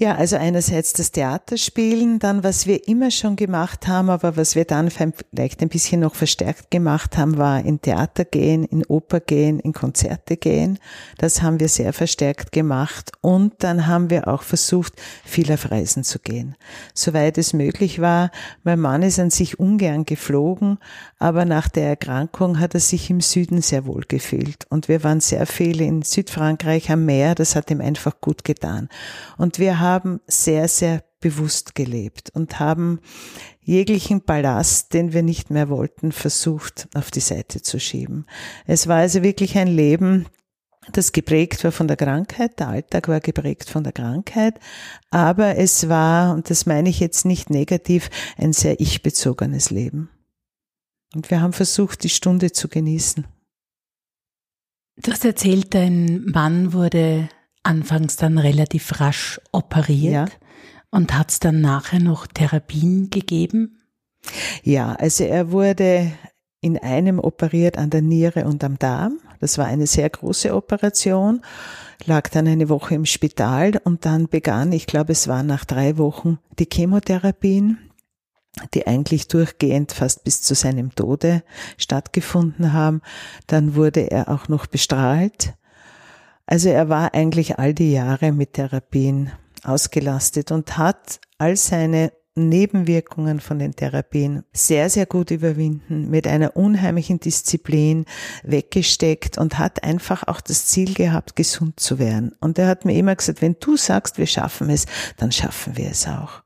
Ja, 0.00 0.14
also 0.14 0.36
einerseits 0.36 0.94
das 0.94 1.12
Theaterspielen, 1.12 2.20
dann 2.20 2.42
was 2.42 2.66
wir 2.66 2.88
immer 2.88 3.10
schon 3.10 3.36
gemacht 3.36 3.86
haben, 3.86 4.08
aber 4.08 4.34
was 4.38 4.54
wir 4.54 4.64
dann 4.64 4.88
vielleicht 4.88 5.60
ein 5.60 5.68
bisschen 5.68 6.00
noch 6.00 6.14
verstärkt 6.14 6.70
gemacht 6.70 7.18
haben, 7.18 7.36
war 7.36 7.62
in 7.62 7.82
Theater 7.82 8.24
gehen, 8.24 8.64
in 8.64 8.82
Oper 8.86 9.20
gehen, 9.20 9.60
in 9.60 9.74
Konzerte 9.74 10.38
gehen. 10.38 10.78
Das 11.18 11.42
haben 11.42 11.60
wir 11.60 11.68
sehr 11.68 11.92
verstärkt 11.92 12.50
gemacht 12.50 13.12
und 13.20 13.52
dann 13.58 13.86
haben 13.86 14.08
wir 14.08 14.26
auch 14.28 14.42
versucht, 14.42 14.94
viel 15.22 15.52
auf 15.52 15.70
Reisen 15.70 16.02
zu 16.02 16.18
gehen. 16.18 16.56
Soweit 16.94 17.36
es 17.36 17.52
möglich 17.52 18.00
war. 18.00 18.30
Mein 18.64 18.80
Mann 18.80 19.02
ist 19.02 19.18
an 19.18 19.28
sich 19.28 19.60
ungern 19.60 20.06
geflogen, 20.06 20.78
aber 21.18 21.44
nach 21.44 21.68
der 21.68 21.88
Erkrankung 21.88 22.58
hat 22.58 22.72
er 22.72 22.80
sich 22.80 23.10
im 23.10 23.20
Süden 23.20 23.60
sehr 23.60 23.84
wohl 23.84 24.04
gefühlt 24.08 24.64
und 24.70 24.88
wir 24.88 25.04
waren 25.04 25.20
sehr 25.20 25.44
viel 25.44 25.82
in 25.82 26.00
Südfrankreich 26.00 26.90
am 26.90 27.04
Meer, 27.04 27.34
das 27.34 27.54
hat 27.54 27.70
ihm 27.70 27.82
einfach 27.82 28.22
gut 28.22 28.44
getan. 28.44 28.88
Und 29.36 29.58
wir 29.58 29.78
haben 29.78 29.89
haben 29.90 30.20
sehr, 30.26 30.68
sehr 30.68 31.02
bewusst 31.20 31.74
gelebt 31.74 32.30
und 32.30 32.58
haben 32.58 33.00
jeglichen 33.60 34.22
Ballast, 34.22 34.94
den 34.94 35.12
wir 35.12 35.22
nicht 35.22 35.50
mehr 35.50 35.68
wollten, 35.68 36.12
versucht 36.12 36.88
auf 36.94 37.10
die 37.10 37.20
Seite 37.20 37.60
zu 37.60 37.78
schieben. 37.78 38.26
Es 38.66 38.86
war 38.88 38.98
also 38.98 39.22
wirklich 39.22 39.58
ein 39.58 39.68
Leben, 39.68 40.26
das 40.92 41.12
geprägt 41.12 41.62
war 41.62 41.72
von 41.72 41.88
der 41.88 41.96
Krankheit, 41.96 42.58
der 42.58 42.68
Alltag 42.68 43.08
war 43.08 43.20
geprägt 43.20 43.68
von 43.68 43.84
der 43.84 43.92
Krankheit, 43.92 44.58
aber 45.10 45.56
es 45.56 45.88
war, 45.88 46.34
und 46.34 46.48
das 46.48 46.64
meine 46.66 46.88
ich 46.88 47.00
jetzt 47.00 47.26
nicht 47.26 47.50
negativ, 47.50 48.08
ein 48.38 48.52
sehr 48.52 48.80
ich-bezogenes 48.80 49.70
Leben. 49.70 50.08
Und 51.14 51.30
wir 51.30 51.40
haben 51.42 51.52
versucht, 51.52 52.02
die 52.02 52.08
Stunde 52.08 52.52
zu 52.52 52.68
genießen. 52.68 53.26
Du 55.02 55.12
hast 55.12 55.24
erzählt, 55.24 55.74
dein 55.74 56.24
Mann 56.26 56.72
wurde 56.72 57.28
anfangs 57.62 58.16
dann 58.16 58.38
relativ 58.38 59.00
rasch 59.00 59.40
operiert. 59.52 60.12
Ja. 60.12 60.26
Und 60.90 61.16
hat 61.16 61.30
es 61.30 61.38
dann 61.38 61.60
nachher 61.60 62.00
noch 62.00 62.26
Therapien 62.26 63.10
gegeben? 63.10 63.78
Ja, 64.64 64.94
also 64.94 65.24
er 65.24 65.52
wurde 65.52 66.10
in 66.60 66.76
einem 66.78 67.18
operiert 67.18 67.78
an 67.78 67.90
der 67.90 68.02
Niere 68.02 68.44
und 68.44 68.64
am 68.64 68.78
Darm. 68.78 69.18
Das 69.38 69.56
war 69.56 69.66
eine 69.66 69.86
sehr 69.86 70.10
große 70.10 70.54
Operation, 70.54 71.42
lag 72.04 72.28
dann 72.28 72.46
eine 72.46 72.68
Woche 72.68 72.94
im 72.94 73.06
Spital 73.06 73.80
und 73.84 74.04
dann 74.04 74.28
begann, 74.28 74.72
ich 74.72 74.86
glaube 74.86 75.12
es 75.12 75.28
war 75.28 75.42
nach 75.42 75.64
drei 75.64 75.96
Wochen, 75.96 76.38
die 76.58 76.68
Chemotherapien, 76.70 77.78
die 78.74 78.86
eigentlich 78.86 79.28
durchgehend 79.28 79.92
fast 79.92 80.24
bis 80.24 80.42
zu 80.42 80.54
seinem 80.54 80.94
Tode 80.94 81.42
stattgefunden 81.78 82.72
haben. 82.72 83.00
Dann 83.46 83.74
wurde 83.74 84.10
er 84.10 84.28
auch 84.28 84.48
noch 84.48 84.66
bestrahlt 84.66 85.54
also 86.50 86.68
er 86.68 86.88
war 86.88 87.14
eigentlich 87.14 87.60
all 87.60 87.72
die 87.72 87.92
Jahre 87.92 88.32
mit 88.32 88.54
Therapien 88.54 89.30
ausgelastet 89.62 90.50
und 90.50 90.76
hat 90.76 91.20
all 91.38 91.56
seine 91.56 92.12
Nebenwirkungen 92.34 93.38
von 93.38 93.60
den 93.60 93.76
Therapien 93.76 94.42
sehr, 94.52 94.90
sehr 94.90 95.06
gut 95.06 95.30
überwinden, 95.30 96.10
mit 96.10 96.26
einer 96.26 96.56
unheimlichen 96.56 97.20
Disziplin 97.20 98.04
weggesteckt 98.42 99.38
und 99.38 99.58
hat 99.58 99.84
einfach 99.84 100.26
auch 100.26 100.40
das 100.40 100.66
Ziel 100.66 100.94
gehabt, 100.94 101.36
gesund 101.36 101.78
zu 101.78 102.00
werden. 102.00 102.34
Und 102.40 102.58
er 102.58 102.66
hat 102.66 102.84
mir 102.84 102.96
immer 102.96 103.14
gesagt, 103.14 103.42
wenn 103.42 103.56
du 103.60 103.76
sagst, 103.76 104.18
wir 104.18 104.26
schaffen 104.26 104.70
es, 104.70 104.86
dann 105.18 105.30
schaffen 105.30 105.76
wir 105.76 105.90
es 105.90 106.08
auch. 106.08 106.42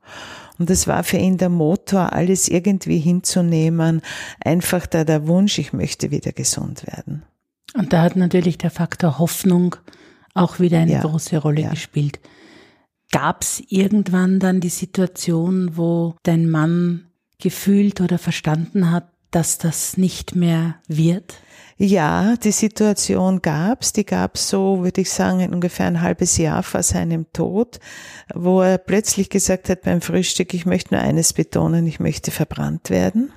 Und 0.59 0.69
das 0.69 0.85
war 0.87 1.03
für 1.03 1.17
ihn 1.17 1.37
der 1.37 1.49
Motor, 1.49 2.13
alles 2.13 2.47
irgendwie 2.47 2.99
hinzunehmen, 2.99 4.01
einfach 4.39 4.85
da 4.85 5.03
der 5.03 5.27
Wunsch, 5.27 5.57
ich 5.57 5.73
möchte 5.73 6.11
wieder 6.11 6.31
gesund 6.31 6.85
werden. 6.85 7.23
Und 7.75 7.93
da 7.93 8.01
hat 8.01 8.15
natürlich 8.15 8.57
der 8.57 8.71
Faktor 8.71 9.19
Hoffnung 9.19 9.75
auch 10.33 10.59
wieder 10.59 10.79
eine 10.79 10.93
ja, 10.93 11.01
große 11.01 11.37
Rolle 11.37 11.61
ja. 11.61 11.69
gespielt. 11.69 12.19
Gab 13.11 13.43
es 13.43 13.61
irgendwann 13.69 14.39
dann 14.39 14.59
die 14.59 14.69
Situation, 14.69 15.77
wo 15.77 16.15
dein 16.23 16.49
Mann 16.49 17.07
gefühlt 17.39 18.01
oder 18.01 18.17
verstanden 18.17 18.91
hat, 18.91 19.09
dass 19.31 19.57
das 19.57 19.97
nicht 19.97 20.35
mehr 20.35 20.75
wird? 20.87 21.35
Ja, 21.77 22.35
die 22.37 22.53
Situation 22.53 23.41
gab's. 23.41 23.91
Die 23.91 24.05
gab's 24.05 24.49
so, 24.49 24.83
würde 24.83 25.01
ich 25.01 25.09
sagen, 25.09 25.53
ungefähr 25.53 25.87
ein 25.87 26.01
halbes 26.01 26.37
Jahr 26.37 26.63
vor 26.63 26.83
seinem 26.83 27.31
Tod, 27.33 27.79
wo 28.33 28.61
er 28.61 28.77
plötzlich 28.77 29.29
gesagt 29.29 29.67
hat 29.69 29.81
beim 29.81 29.99
Frühstück, 29.99 30.53
ich 30.53 30.65
möchte 30.65 30.93
nur 30.93 31.03
eines 31.03 31.33
betonen, 31.33 31.85
ich 31.85 31.99
möchte 31.99 32.31
verbrannt 32.31 32.89
werden. 32.89 33.33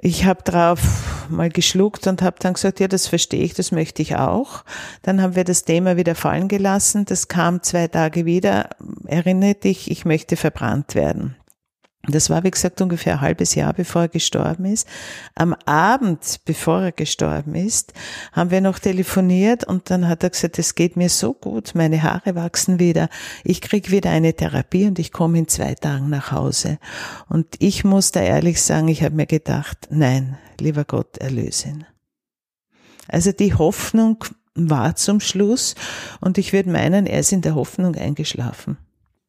Ich 0.00 0.24
habe 0.24 0.42
drauf 0.42 0.80
mal 1.28 1.50
geschluckt 1.50 2.06
und 2.06 2.22
habe 2.22 2.36
dann 2.38 2.54
gesagt, 2.54 2.80
ja, 2.80 2.88
das 2.88 3.06
verstehe 3.06 3.42
ich, 3.42 3.54
das 3.54 3.72
möchte 3.72 4.02
ich 4.02 4.16
auch. 4.16 4.64
Dann 5.02 5.20
haben 5.20 5.36
wir 5.36 5.44
das 5.44 5.64
Thema 5.64 5.96
wieder 5.96 6.14
fallen 6.14 6.48
gelassen. 6.48 7.04
Das 7.04 7.28
kam 7.28 7.62
zwei 7.62 7.88
Tage 7.88 8.24
wieder. 8.24 8.70
Erinnere 9.06 9.54
dich, 9.54 9.90
ich 9.90 10.04
möchte 10.04 10.36
verbrannt 10.36 10.94
werden. 10.94 11.36
Das 12.08 12.30
war, 12.30 12.42
wie 12.42 12.50
gesagt, 12.50 12.80
ungefähr 12.80 13.14
ein 13.14 13.20
halbes 13.20 13.54
Jahr, 13.54 13.72
bevor 13.72 14.02
er 14.02 14.08
gestorben 14.08 14.64
ist. 14.64 14.88
Am 15.36 15.54
Abend, 15.66 16.40
bevor 16.44 16.82
er 16.82 16.92
gestorben 16.92 17.54
ist, 17.54 17.92
haben 18.32 18.50
wir 18.50 18.60
noch 18.60 18.80
telefoniert 18.80 19.62
und 19.62 19.88
dann 19.88 20.08
hat 20.08 20.24
er 20.24 20.30
gesagt, 20.30 20.58
es 20.58 20.74
geht 20.74 20.96
mir 20.96 21.08
so 21.08 21.32
gut, 21.32 21.76
meine 21.76 22.02
Haare 22.02 22.34
wachsen 22.34 22.80
wieder, 22.80 23.08
ich 23.44 23.60
krieg 23.60 23.92
wieder 23.92 24.10
eine 24.10 24.34
Therapie 24.34 24.86
und 24.86 24.98
ich 24.98 25.12
komme 25.12 25.38
in 25.38 25.46
zwei 25.46 25.74
Tagen 25.76 26.10
nach 26.10 26.32
Hause. 26.32 26.78
Und 27.28 27.46
ich 27.60 27.84
muss 27.84 28.10
da 28.10 28.20
ehrlich 28.20 28.60
sagen, 28.60 28.88
ich 28.88 29.04
habe 29.04 29.14
mir 29.14 29.26
gedacht, 29.26 29.86
nein, 29.90 30.38
lieber 30.58 30.84
Gott, 30.84 31.18
erlöse 31.18 31.68
ihn. 31.68 31.86
Also 33.06 33.30
die 33.30 33.54
Hoffnung 33.54 34.24
war 34.56 34.96
zum 34.96 35.20
Schluss 35.20 35.76
und 36.20 36.36
ich 36.36 36.52
würde 36.52 36.70
meinen, 36.70 37.06
er 37.06 37.20
ist 37.20 37.30
in 37.30 37.42
der 37.42 37.54
Hoffnung 37.54 37.94
eingeschlafen. 37.94 38.76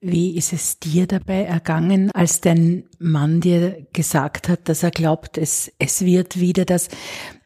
Wie 0.05 0.35
ist 0.35 0.51
es 0.51 0.79
dir 0.79 1.07
dabei 1.07 1.43
ergangen, 1.43 2.11
als 2.11 2.41
dein 2.41 2.83
Mann 2.99 3.39
dir 3.39 3.87
gesagt 3.93 4.49
hat, 4.49 4.67
dass 4.67 4.83
er 4.83 4.91
glaubt, 4.91 5.37
es, 5.37 5.71
es 5.79 6.03
wird 6.03 6.41
wieder, 6.41 6.65
dass 6.65 6.89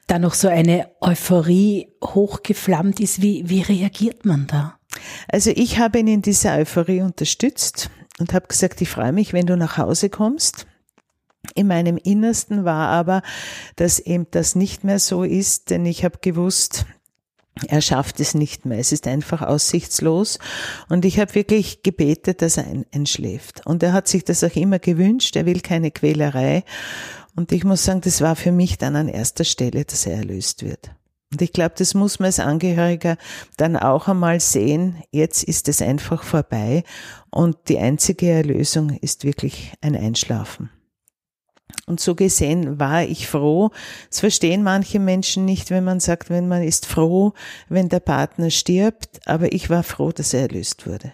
da 0.07 0.17
noch 0.17 0.33
so 0.33 0.47
eine 0.47 0.89
Euphorie 0.99 1.89
hochgeflammt 2.03 2.99
ist? 2.99 3.21
Wie, 3.21 3.47
wie 3.47 3.61
reagiert 3.61 4.25
man 4.25 4.47
da? 4.47 4.79
Also 5.27 5.51
ich 5.51 5.77
habe 5.77 5.99
ihn 5.99 6.07
in 6.07 6.23
dieser 6.23 6.55
Euphorie 6.55 7.01
unterstützt 7.01 7.91
und 8.19 8.33
habe 8.33 8.47
gesagt, 8.47 8.81
ich 8.81 8.89
freue 8.89 9.13
mich, 9.13 9.33
wenn 9.33 9.45
du 9.45 9.55
nach 9.55 9.77
Hause 9.77 10.09
kommst. 10.09 10.65
In 11.53 11.67
meinem 11.67 11.97
Innersten 11.97 12.65
war 12.65 12.89
aber, 12.89 13.21
dass 13.75 13.99
eben 13.99 14.25
das 14.31 14.55
nicht 14.55 14.83
mehr 14.83 14.97
so 14.97 15.23
ist, 15.23 15.69
denn 15.69 15.85
ich 15.85 16.03
habe 16.03 16.17
gewusst, 16.21 16.87
er 17.67 17.81
schafft 17.81 18.19
es 18.19 18.33
nicht 18.33 18.65
mehr. 18.65 18.79
Es 18.79 18.91
ist 18.91 19.07
einfach 19.07 19.41
aussichtslos. 19.41 20.39
Und 20.89 21.05
ich 21.05 21.19
habe 21.19 21.35
wirklich 21.35 21.83
gebetet, 21.83 22.41
dass 22.41 22.57
er 22.57 22.65
einschläft. 22.93 23.65
Und 23.65 23.83
er 23.83 23.93
hat 23.93 24.07
sich 24.07 24.23
das 24.23 24.43
auch 24.43 24.55
immer 24.55 24.79
gewünscht. 24.79 25.35
Er 25.35 25.45
will 25.45 25.61
keine 25.61 25.91
Quälerei. 25.91 26.63
Und 27.35 27.51
ich 27.51 27.63
muss 27.63 27.85
sagen, 27.85 28.01
das 28.01 28.21
war 28.21 28.35
für 28.35 28.51
mich 28.51 28.77
dann 28.77 28.95
an 28.95 29.07
erster 29.07 29.43
Stelle, 29.43 29.85
dass 29.85 30.05
er 30.05 30.17
erlöst 30.17 30.63
wird. 30.63 30.91
Und 31.31 31.41
ich 31.41 31.51
glaube, 31.51 31.75
das 31.77 31.93
muss 31.93 32.19
man 32.19 32.27
als 32.27 32.39
Angehöriger 32.39 33.17
dann 33.57 33.75
auch 33.75 34.07
einmal 34.07 34.39
sehen. 34.39 35.03
Jetzt 35.11 35.43
ist 35.43 35.67
es 35.67 35.81
einfach 35.81 36.23
vorbei. 36.23 36.83
Und 37.29 37.57
die 37.67 37.79
einzige 37.79 38.29
Erlösung 38.29 38.91
ist 39.01 39.23
wirklich 39.23 39.73
ein 39.81 39.95
Einschlafen. 39.95 40.69
Und 41.88 42.02
so 42.02 42.15
gesehen 42.15 42.80
war 42.80 43.04
ich 43.04 43.28
froh. 43.28 43.71
Es 44.12 44.19
verstehen 44.19 44.62
manche 44.62 45.00
Menschen 45.00 45.45
nicht, 45.45 45.69
wenn 45.69 45.86
man 45.86 46.02
sagt, 46.02 46.30
wenn 46.30 46.50
man 46.50 46.62
ist 46.62 46.86
froh, 46.86 47.34
wenn 47.69 47.88
der 47.88 48.02
Partner 48.02 48.50
stirbt, 48.50 49.26
aber 49.26 49.54
ich 49.54 49.69
war 49.69 49.84
froh, 49.84 50.12
dass 50.12 50.34
er 50.34 50.41
erlöst 50.41 50.86
wurde. 50.86 51.13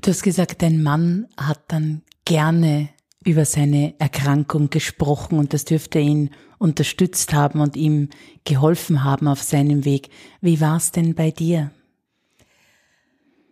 Du 0.00 0.10
hast 0.10 0.22
gesagt, 0.22 0.62
dein 0.62 0.82
Mann 0.82 1.26
hat 1.36 1.60
dann 1.68 2.02
gerne 2.24 2.88
über 3.24 3.44
seine 3.44 3.94
Erkrankung 3.98 4.70
gesprochen 4.70 5.38
und 5.38 5.52
das 5.52 5.64
dürfte 5.64 5.98
ihn 5.98 6.30
unterstützt 6.58 7.34
haben 7.34 7.60
und 7.60 7.76
ihm 7.76 8.10
geholfen 8.44 9.02
haben 9.02 9.26
auf 9.26 9.42
seinem 9.42 9.84
Weg. 9.84 10.08
Wie 10.40 10.60
war 10.60 10.76
es 10.76 10.92
denn 10.92 11.16
bei 11.16 11.32
dir? 11.32 11.72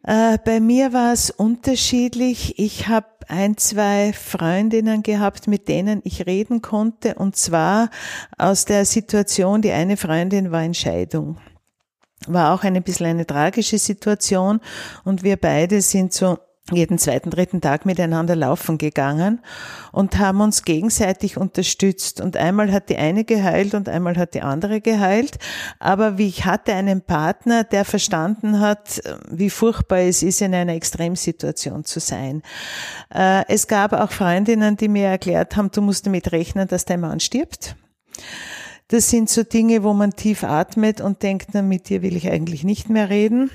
Äh, 0.08 0.38
bei 0.42 0.58
mir 0.58 0.94
war 0.94 1.12
es 1.12 1.30
unterschiedlich. 1.30 2.58
Ich 2.58 2.88
habe 2.88 3.06
ein, 3.28 3.58
zwei 3.58 4.14
Freundinnen 4.14 5.02
gehabt, 5.02 5.46
mit 5.48 5.68
denen 5.68 6.00
ich 6.02 6.24
reden 6.24 6.62
konnte, 6.62 7.16
und 7.16 7.36
zwar 7.36 7.90
aus 8.38 8.64
der 8.64 8.86
Situation, 8.86 9.60
die 9.60 9.70
eine 9.70 9.98
Freundin 9.98 10.50
war 10.50 10.64
in 10.64 10.72
Scheidung. 10.72 11.36
War 12.26 12.54
auch 12.54 12.64
ein 12.64 12.82
bisschen 12.82 13.04
eine 13.04 13.26
tragische 13.26 13.76
Situation 13.76 14.60
und 15.04 15.24
wir 15.24 15.36
beide 15.36 15.82
sind 15.82 16.14
so 16.14 16.38
jeden 16.70 16.98
zweiten, 16.98 17.30
dritten 17.30 17.60
Tag 17.60 17.86
miteinander 17.86 18.36
laufen 18.36 18.78
gegangen 18.78 19.40
und 19.92 20.18
haben 20.18 20.40
uns 20.40 20.64
gegenseitig 20.64 21.36
unterstützt. 21.36 22.20
Und 22.20 22.36
einmal 22.36 22.72
hat 22.72 22.88
die 22.88 22.96
eine 22.96 23.24
geheilt 23.24 23.74
und 23.74 23.88
einmal 23.88 24.16
hat 24.16 24.34
die 24.34 24.42
andere 24.42 24.80
geheilt. 24.80 25.38
Aber 25.78 26.18
wie 26.18 26.28
ich 26.28 26.44
hatte 26.44 26.74
einen 26.74 27.00
Partner, 27.00 27.64
der 27.64 27.84
verstanden 27.84 28.60
hat, 28.60 29.00
wie 29.30 29.50
furchtbar 29.50 30.00
es 30.00 30.22
ist, 30.22 30.42
in 30.42 30.54
einer 30.54 30.74
Extremsituation 30.74 31.84
zu 31.84 32.00
sein. 32.00 32.42
Äh, 33.14 33.44
es 33.48 33.66
gab 33.66 33.92
auch 33.92 34.10
Freundinnen, 34.10 34.76
die 34.76 34.88
mir 34.88 35.06
erklärt 35.06 35.56
haben, 35.56 35.70
du 35.70 35.80
musst 35.80 36.06
damit 36.06 36.32
rechnen, 36.32 36.68
dass 36.68 36.84
dein 36.84 37.00
Mann 37.00 37.20
stirbt. 37.20 37.76
Das 38.88 39.10
sind 39.10 39.28
so 39.28 39.42
Dinge, 39.42 39.82
wo 39.82 39.92
man 39.92 40.12
tief 40.12 40.44
atmet 40.44 41.00
und 41.00 41.22
denkt, 41.22 41.50
na, 41.52 41.60
mit 41.60 41.90
dir 41.90 42.00
will 42.02 42.16
ich 42.16 42.30
eigentlich 42.30 42.64
nicht 42.64 42.88
mehr 42.88 43.10
reden. 43.10 43.50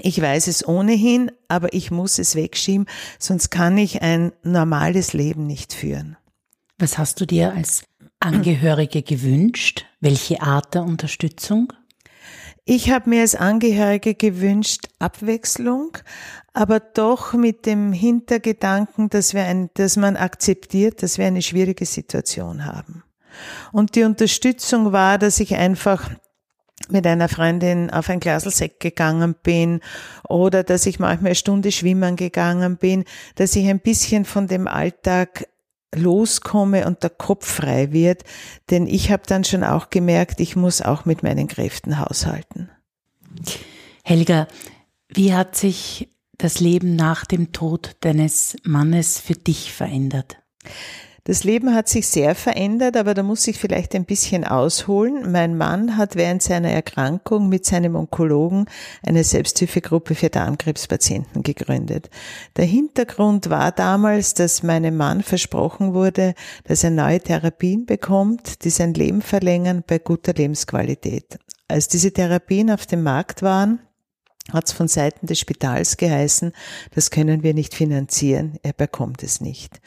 Ich 0.00 0.20
weiß 0.20 0.46
es 0.48 0.66
ohnehin, 0.66 1.30
aber 1.48 1.72
ich 1.72 1.90
muss 1.90 2.18
es 2.18 2.34
wegschieben, 2.34 2.86
sonst 3.18 3.50
kann 3.50 3.78
ich 3.78 4.02
ein 4.02 4.32
normales 4.42 5.12
Leben 5.12 5.46
nicht 5.46 5.72
führen. 5.72 6.16
Was 6.78 6.98
hast 6.98 7.20
du 7.20 7.26
dir 7.26 7.52
als 7.52 7.84
Angehörige 8.20 9.02
gewünscht? 9.02 9.86
Welche 10.00 10.42
Art 10.42 10.74
der 10.74 10.82
Unterstützung? 10.82 11.72
Ich 12.64 12.90
habe 12.90 13.10
mir 13.10 13.20
als 13.20 13.36
Angehörige 13.36 14.14
gewünscht 14.14 14.88
Abwechslung, 14.98 15.98
aber 16.52 16.80
doch 16.80 17.32
mit 17.32 17.64
dem 17.64 17.92
Hintergedanken, 17.92 19.08
dass 19.08 19.34
wir 19.34 19.44
ein, 19.44 19.70
dass 19.74 19.96
man 19.96 20.16
akzeptiert, 20.16 21.02
dass 21.02 21.16
wir 21.16 21.26
eine 21.26 21.42
schwierige 21.42 21.86
Situation 21.86 22.64
haben. 22.64 23.04
Und 23.72 23.94
die 23.94 24.02
Unterstützung 24.02 24.92
war, 24.92 25.18
dass 25.18 25.38
ich 25.38 25.54
einfach 25.54 26.10
mit 26.88 27.06
einer 27.06 27.28
Freundin 27.28 27.90
auf 27.90 28.08
ein 28.08 28.20
Glas 28.20 28.44
Sekt 28.44 28.80
gegangen 28.80 29.34
bin 29.42 29.80
oder 30.28 30.62
dass 30.62 30.86
ich 30.86 30.98
manchmal 30.98 31.28
eine 31.28 31.34
Stunde 31.34 31.72
schwimmen 31.72 32.16
gegangen 32.16 32.76
bin, 32.76 33.04
dass 33.34 33.56
ich 33.56 33.66
ein 33.68 33.80
bisschen 33.80 34.24
von 34.24 34.46
dem 34.46 34.68
Alltag 34.68 35.48
loskomme 35.94 36.86
und 36.86 37.02
der 37.02 37.10
Kopf 37.10 37.46
frei 37.46 37.92
wird, 37.92 38.24
denn 38.70 38.86
ich 38.86 39.10
habe 39.10 39.22
dann 39.26 39.44
schon 39.44 39.64
auch 39.64 39.90
gemerkt, 39.90 40.40
ich 40.40 40.56
muss 40.56 40.82
auch 40.82 41.04
mit 41.04 41.22
meinen 41.22 41.48
Kräften 41.48 41.98
haushalten. 41.98 42.70
Helga, 44.04 44.46
wie 45.08 45.34
hat 45.34 45.56
sich 45.56 46.08
das 46.38 46.60
Leben 46.60 46.96
nach 46.96 47.24
dem 47.24 47.52
Tod 47.52 47.96
deines 48.00 48.56
Mannes 48.62 49.18
für 49.18 49.34
dich 49.34 49.72
verändert? 49.72 50.36
Das 51.26 51.42
Leben 51.42 51.74
hat 51.74 51.88
sich 51.88 52.06
sehr 52.06 52.36
verändert, 52.36 52.96
aber 52.96 53.12
da 53.12 53.24
muss 53.24 53.48
ich 53.48 53.58
vielleicht 53.58 53.96
ein 53.96 54.04
bisschen 54.04 54.44
ausholen. 54.44 55.32
Mein 55.32 55.56
Mann 55.56 55.96
hat 55.96 56.14
während 56.14 56.40
seiner 56.40 56.70
Erkrankung 56.70 57.48
mit 57.48 57.66
seinem 57.66 57.96
Onkologen 57.96 58.66
eine 59.04 59.24
Selbsthilfegruppe 59.24 60.14
für 60.14 60.30
Darmkrebspatienten 60.30 61.42
gegründet. 61.42 62.10
Der 62.56 62.66
Hintergrund 62.66 63.50
war 63.50 63.72
damals, 63.72 64.34
dass 64.34 64.62
meinem 64.62 64.96
Mann 64.96 65.24
versprochen 65.24 65.94
wurde, 65.94 66.34
dass 66.62 66.84
er 66.84 66.90
neue 66.90 67.20
Therapien 67.20 67.86
bekommt, 67.86 68.64
die 68.64 68.70
sein 68.70 68.94
Leben 68.94 69.20
verlängern 69.20 69.82
bei 69.84 69.98
guter 69.98 70.32
Lebensqualität. 70.32 71.40
Als 71.66 71.88
diese 71.88 72.12
Therapien 72.12 72.70
auf 72.70 72.86
dem 72.86 73.02
Markt 73.02 73.42
waren, 73.42 73.80
hat 74.52 74.66
es 74.66 74.72
von 74.72 74.88
Seiten 74.88 75.26
des 75.26 75.38
Spitals 75.38 75.96
geheißen, 75.96 76.52
das 76.94 77.10
können 77.10 77.42
wir 77.42 77.54
nicht 77.54 77.74
finanzieren, 77.74 78.58
er 78.62 78.72
bekommt 78.72 79.22
es 79.22 79.40
nicht. 79.40 79.80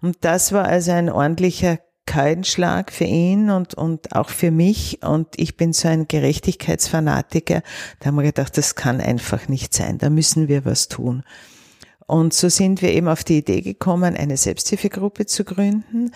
Und 0.00 0.18
das 0.22 0.52
war 0.52 0.64
also 0.64 0.92
ein 0.92 1.10
ordentlicher 1.10 1.78
Keulenschlag 2.06 2.90
für 2.90 3.04
ihn 3.04 3.50
und, 3.50 3.74
und 3.74 4.16
auch 4.16 4.30
für 4.30 4.50
mich. 4.50 5.02
Und 5.02 5.28
ich 5.36 5.56
bin 5.56 5.72
so 5.72 5.86
ein 5.86 6.08
Gerechtigkeitsfanatiker. 6.08 7.62
Da 8.00 8.06
haben 8.06 8.16
wir 8.16 8.24
gedacht, 8.24 8.58
das 8.58 8.74
kann 8.74 9.00
einfach 9.00 9.46
nicht 9.46 9.74
sein. 9.74 9.98
Da 9.98 10.10
müssen 10.10 10.48
wir 10.48 10.64
was 10.64 10.88
tun. 10.88 11.22
Und 12.10 12.34
so 12.34 12.48
sind 12.48 12.82
wir 12.82 12.92
eben 12.92 13.06
auf 13.06 13.22
die 13.22 13.38
Idee 13.38 13.60
gekommen, 13.60 14.16
eine 14.16 14.36
Selbsthilfegruppe 14.36 15.26
zu 15.26 15.44
gründen, 15.44 16.10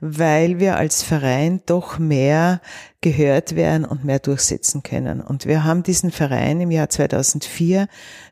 weil 0.00 0.58
wir 0.58 0.76
als 0.76 1.04
Verein 1.04 1.60
doch 1.66 2.00
mehr 2.00 2.60
gehört 3.00 3.54
werden 3.54 3.84
und 3.84 4.04
mehr 4.04 4.18
durchsetzen 4.18 4.82
können. 4.82 5.20
Und 5.20 5.46
wir 5.46 5.62
haben 5.62 5.84
diesen 5.84 6.10
Verein 6.10 6.60
im 6.60 6.72
Jahr 6.72 6.88
2004 6.88 7.86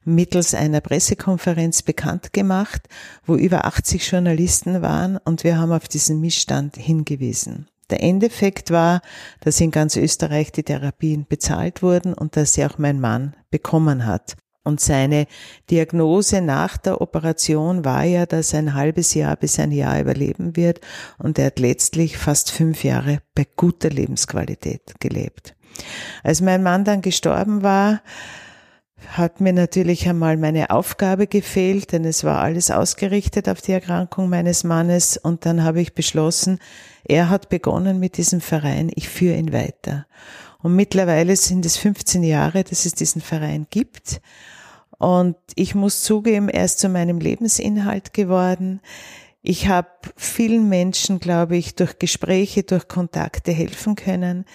mittels 0.05 0.55
einer 0.55 0.81
Pressekonferenz 0.81 1.83
bekannt 1.83 2.33
gemacht, 2.33 2.89
wo 3.25 3.37
über 3.37 3.65
80 3.65 4.11
Journalisten 4.11 4.83
waren 4.83 5.17
und 5.19 5.45
wir 5.45 5.57
haben 5.57 5.71
auf 5.71 5.87
diesen 5.87 6.21
Missstand 6.21 6.77
hingewiesen. 6.77 7.69
Der 7.91 8.03
Endeffekt 8.03 8.73
war, 8.73 9.03
dass 9.39 9.61
in 9.61 9.71
ganz 9.71 9.95
Österreich 9.95 10.51
die 10.51 10.65
Therapien 10.65 11.27
bezahlt 11.29 11.81
wurden 11.81 12.13
und 12.13 12.35
dass 12.35 12.55
sie 12.55 12.65
auch 12.65 12.79
mein 12.79 12.99
Mann 12.99 13.37
bekommen 13.53 14.05
hat. 14.05 14.35
Und 14.65 14.81
seine 14.81 15.27
Diagnose 15.71 16.41
nach 16.41 16.79
der 16.79 17.01
Operation 17.03 17.85
war 17.85 18.05
ja, 18.05 18.25
dass 18.25 18.55
er 18.55 18.61
ein 18.61 18.75
halbes 18.75 19.13
Jahr 19.13 19.37
bis 19.37 19.61
ein 19.61 19.71
Jahr 19.71 20.01
überleben 20.01 20.57
wird. 20.57 20.81
Und 21.19 21.39
er 21.39 21.47
hat 21.47 21.59
letztlich 21.59 22.17
fast 22.17 22.51
fünf 22.51 22.83
Jahre 22.83 23.19
bei 23.35 23.47
guter 23.57 23.91
Lebensqualität 23.91 24.95
gelebt. 25.01 25.55
Als 26.23 26.41
mein 26.41 26.63
Mann 26.63 26.85
dann 26.85 27.03
gestorben 27.03 27.63
war, 27.63 28.01
hat 29.09 29.41
mir 29.41 29.53
natürlich 29.53 30.09
einmal 30.09 30.37
meine 30.37 30.71
Aufgabe 30.71 31.27
gefehlt, 31.27 31.93
denn 31.93 32.05
es 32.05 32.25
war 32.25 32.41
alles 32.41 32.71
ausgerichtet 32.71 33.49
auf 33.49 33.61
die 33.61 33.73
Erkrankung 33.73 34.29
meines 34.29 34.65
Mannes. 34.65 35.17
Und 35.17 35.45
dann 35.47 35.63
habe 35.63 35.81
ich 35.81 35.95
beschlossen, 35.95 36.59
er 37.05 37.29
hat 37.29 37.49
begonnen 37.49 38.01
mit 38.01 38.17
diesem 38.17 38.41
Verein, 38.41 38.91
ich 38.95 39.09
führe 39.09 39.37
ihn 39.37 39.53
weiter. 39.53 40.07
Und 40.63 40.75
mittlerweile 40.75 41.37
sind 41.37 41.67
es 41.67 41.77
15 41.77 42.23
Jahre, 42.23 42.65
dass 42.65 42.87
es 42.87 42.95
diesen 42.95 43.21
Verein 43.21 43.67
gibt. 43.69 44.23
Und 45.05 45.37
ich 45.55 45.75
muss 45.75 46.03
zugeben, 46.03 46.49
er 46.49 46.65
ist 46.65 46.79
zu 46.79 46.89
meinem 46.89 47.19
Lebensinhalt 47.19 48.15
geworden. 48.15 48.81
Ich 49.43 49.69
habe 49.69 49.89
vielen 50.17 50.71
Menschen, 50.71 51.21
glaube 51.21 51.59
ich, 51.59 51.75
durch 51.75 51.99
Gespräche, 51.99 52.63
durch 52.63 52.89
Kontakte 52.89 53.53
helfen 53.53 53.97
können. 53.97 54.47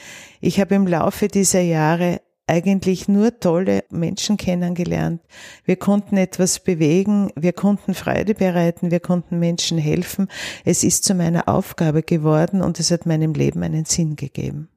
Ich 0.41 0.59
habe 0.59 0.73
im 0.73 0.87
Laufe 0.87 1.27
dieser 1.27 1.61
Jahre 1.61 2.21
eigentlich 2.47 3.07
nur 3.07 3.39
tolle 3.39 3.83
Menschen 3.91 4.37
kennengelernt. 4.37 5.21
Wir 5.65 5.75
konnten 5.75 6.17
etwas 6.17 6.59
bewegen, 6.59 7.31
wir 7.35 7.53
konnten 7.53 7.93
Freude 7.93 8.33
bereiten, 8.33 8.89
wir 8.89 9.01
konnten 9.01 9.37
Menschen 9.37 9.77
helfen. 9.77 10.29
Es 10.65 10.83
ist 10.83 11.03
zu 11.03 11.13
meiner 11.13 11.47
Aufgabe 11.47 12.01
geworden 12.01 12.63
und 12.63 12.79
es 12.79 12.89
hat 12.89 13.05
meinem 13.05 13.35
Leben 13.35 13.61
einen 13.61 13.85
Sinn 13.85 14.15
gegeben. 14.15 14.69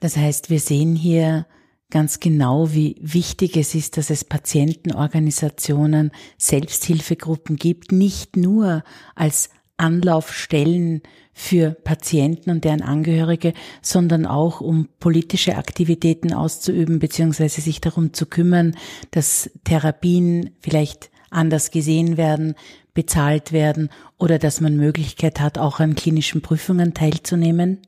Das 0.00 0.18
heißt, 0.18 0.50
wir 0.50 0.60
sehen 0.60 0.96
hier 0.96 1.46
ganz 1.90 2.20
genau, 2.20 2.72
wie 2.72 2.96
wichtig 3.00 3.56
es 3.56 3.74
ist, 3.74 3.96
dass 3.96 4.10
es 4.10 4.24
Patientenorganisationen, 4.24 6.10
Selbsthilfegruppen 6.36 7.56
gibt, 7.56 7.92
nicht 7.92 8.36
nur 8.36 8.84
als 9.14 9.50
Anlaufstellen 9.78 11.02
für 11.32 11.70
Patienten 11.70 12.50
und 12.50 12.64
deren 12.64 12.82
Angehörige, 12.82 13.54
sondern 13.80 14.26
auch 14.26 14.60
um 14.60 14.88
politische 14.98 15.56
Aktivitäten 15.56 16.32
auszuüben, 16.32 16.98
beziehungsweise 16.98 17.60
sich 17.60 17.80
darum 17.80 18.12
zu 18.12 18.26
kümmern, 18.26 18.76
dass 19.12 19.48
Therapien 19.64 20.50
vielleicht 20.60 21.10
anders 21.30 21.70
gesehen 21.70 22.16
werden, 22.16 22.54
bezahlt 22.92 23.52
werden 23.52 23.90
oder 24.18 24.40
dass 24.40 24.60
man 24.60 24.76
Möglichkeit 24.76 25.40
hat, 25.40 25.58
auch 25.58 25.78
an 25.78 25.94
klinischen 25.94 26.42
Prüfungen 26.42 26.92
teilzunehmen? 26.94 27.82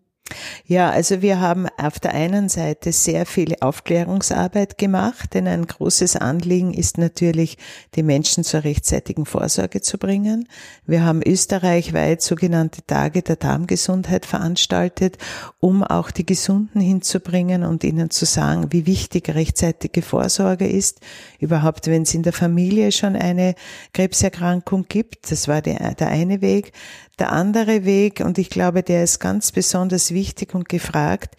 Ja, 0.67 0.91
also 0.91 1.23
wir 1.23 1.41
haben 1.41 1.67
auf 1.77 1.99
der 1.99 2.15
einen 2.15 2.49
Seite 2.49 2.93
sehr 2.93 3.27
viel 3.27 3.57
Aufklärungsarbeit 3.61 4.79
gemacht, 4.79 5.35
denn 5.35 5.47
ein 5.47 5.67
großes 5.67 6.17
Anliegen 6.17 6.73
ist 6.73 6.99
natürlich, 6.99 7.59
die 7.95 8.03
Menschen 8.03 8.45
zur 8.45 8.65
rechtzeitigen 8.65 9.27
Vorsorge 9.27 9.81
zu 9.81 9.99
bringen. 9.99 10.49
Wir 10.87 11.05
haben 11.05 11.23
österreichweit 11.25 12.23
sogenannte 12.23 12.83
Tage 12.87 13.23
der 13.23 13.37
Darmgesundheit 13.37 14.27
veranstaltet, 14.27 15.19
um 15.59 15.83
auch 15.83 16.11
die 16.11 16.27
Gesunden 16.27 16.81
hinzubringen 16.81 17.65
und 17.65 17.85
ihnen 17.85 18.11
zu 18.11 18.25
sagen, 18.25 18.69
wie 18.71 18.87
wichtig 18.87 19.29
rechtzeitige 19.29 20.03
Vorsorge 20.03 20.67
ist. 20.69 21.01
Überhaupt, 21.39 21.87
wenn 21.87 22.03
es 22.03 22.15
in 22.15 22.23
der 22.23 22.33
Familie 22.33 22.93
schon 22.93 23.17
eine 23.17 23.55
Krebserkrankung 23.93 24.87
gibt, 24.89 25.31
das 25.31 25.49
war 25.49 25.63
der, 25.63 25.81
eine 26.01 26.41
Weg. 26.41 26.73
Der 27.19 27.33
andere 27.33 27.85
Weg, 27.85 28.21
und 28.21 28.39
ich 28.39 28.49
glaube, 28.49 28.83
der 28.83 29.05
ist 29.05 29.19
ganz 29.19 29.53
besonders 29.53 30.13
wichtig 30.13 30.20
und 30.53 30.69
gefragt, 30.69 31.37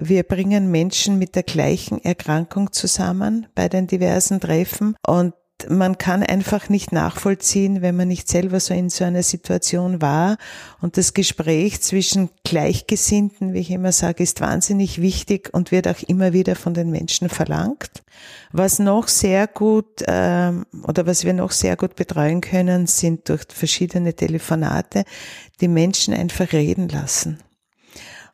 wir 0.00 0.22
bringen 0.22 0.70
Menschen 0.70 1.18
mit 1.18 1.34
der 1.34 1.42
gleichen 1.42 2.02
Erkrankung 2.04 2.72
zusammen 2.72 3.46
bei 3.54 3.68
den 3.68 3.86
diversen 3.86 4.40
Treffen 4.40 4.94
und 5.06 5.34
man 5.68 5.98
kann 5.98 6.22
einfach 6.22 6.68
nicht 6.68 6.92
nachvollziehen, 6.92 7.82
wenn 7.82 7.96
man 7.96 8.08
nicht 8.08 8.28
selber 8.28 8.60
so 8.60 8.74
in 8.74 8.90
so 8.90 9.04
einer 9.04 9.22
Situation 9.22 10.00
war. 10.00 10.36
Und 10.80 10.96
das 10.96 11.14
Gespräch 11.14 11.80
zwischen 11.80 12.30
Gleichgesinnten, 12.44 13.52
wie 13.52 13.60
ich 13.60 13.70
immer 13.70 13.92
sage, 13.92 14.22
ist 14.22 14.40
wahnsinnig 14.40 15.00
wichtig 15.02 15.50
und 15.52 15.72
wird 15.72 15.88
auch 15.88 16.00
immer 16.06 16.32
wieder 16.32 16.54
von 16.54 16.74
den 16.74 16.90
Menschen 16.90 17.28
verlangt. 17.28 18.04
Was 18.52 18.78
noch 18.78 19.08
sehr 19.08 19.46
gut 19.46 20.04
ähm, 20.06 20.64
oder 20.86 21.06
was 21.06 21.24
wir 21.24 21.32
noch 21.32 21.50
sehr 21.50 21.76
gut 21.76 21.96
betreuen 21.96 22.40
können, 22.40 22.86
sind 22.86 23.28
durch 23.28 23.42
verschiedene 23.48 24.14
Telefonate 24.14 25.04
die 25.60 25.68
Menschen 25.68 26.14
einfach 26.14 26.52
reden 26.52 26.88
lassen. 26.88 27.38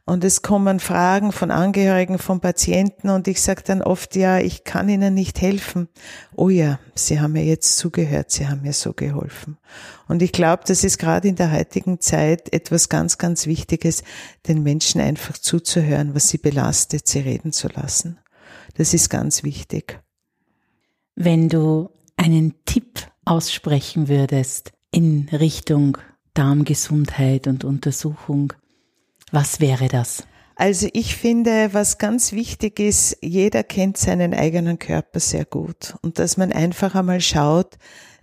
Und 0.06 0.22
es 0.22 0.42
kommen 0.42 0.80
Fragen 0.80 1.32
von 1.32 1.50
Angehörigen, 1.50 2.18
von 2.18 2.40
Patienten 2.40 3.08
und 3.08 3.26
ich 3.26 3.40
sage 3.40 3.62
dann 3.64 3.80
oft, 3.80 4.16
ja, 4.16 4.38
ich 4.38 4.64
kann 4.64 4.90
Ihnen 4.90 5.14
nicht 5.14 5.40
helfen. 5.40 5.88
Oh 6.36 6.50
ja, 6.50 6.78
Sie 6.94 7.20
haben 7.20 7.32
mir 7.32 7.44
jetzt 7.44 7.78
zugehört, 7.78 8.30
Sie 8.30 8.46
haben 8.46 8.60
mir 8.60 8.74
so 8.74 8.92
geholfen. 8.92 9.56
Und 10.06 10.20
ich 10.20 10.32
glaube, 10.32 10.64
das 10.66 10.84
ist 10.84 10.98
gerade 10.98 11.28
in 11.28 11.36
der 11.36 11.52
heutigen 11.52 12.00
Zeit 12.00 12.52
etwas 12.52 12.90
ganz, 12.90 13.16
ganz 13.16 13.46
Wichtiges, 13.46 14.02
den 14.46 14.62
Menschen 14.62 15.00
einfach 15.00 15.38
zuzuhören, 15.38 16.14
was 16.14 16.28
sie 16.28 16.38
belastet, 16.38 17.08
sie 17.08 17.20
reden 17.20 17.52
zu 17.52 17.68
lassen. 17.68 18.18
Das 18.76 18.92
ist 18.92 19.08
ganz 19.08 19.42
wichtig. 19.42 20.00
Wenn 21.14 21.48
du 21.48 21.88
einen 22.16 22.54
Tipp 22.66 23.00
aussprechen 23.24 24.08
würdest 24.08 24.72
in 24.90 25.30
Richtung 25.32 25.96
Darmgesundheit 26.34 27.46
und 27.46 27.64
Untersuchung, 27.64 28.52
was 29.34 29.60
wäre 29.60 29.88
das? 29.88 30.24
Also 30.56 30.88
ich 30.92 31.16
finde, 31.16 31.70
was 31.72 31.98
ganz 31.98 32.32
wichtig 32.32 32.78
ist, 32.78 33.18
jeder 33.20 33.64
kennt 33.64 33.96
seinen 33.96 34.32
eigenen 34.32 34.78
Körper 34.78 35.18
sehr 35.18 35.44
gut 35.44 35.96
und 36.02 36.20
dass 36.20 36.36
man 36.36 36.52
einfach 36.52 36.94
einmal 36.94 37.20
schaut, 37.20 37.76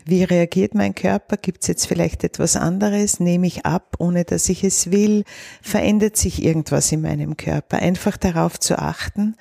wie 0.05 0.23
reagiert 0.23 0.73
mein 0.73 0.95
Körper? 0.95 1.37
Gibt 1.37 1.61
es 1.61 1.67
jetzt 1.67 1.85
vielleicht 1.85 2.23
etwas 2.23 2.55
anderes? 2.55 3.19
Nehme 3.19 3.45
ich 3.45 3.65
ab, 3.65 3.97
ohne 3.99 4.23
dass 4.23 4.49
ich 4.49 4.63
es 4.63 4.89
will? 4.89 5.25
Verändert 5.61 6.17
sich 6.17 6.43
irgendwas 6.43 6.91
in 6.91 7.01
meinem 7.01 7.37
Körper? 7.37 7.77
Einfach 7.77 8.17
darauf 8.17 8.59
zu 8.59 8.79
achten. 8.79 9.35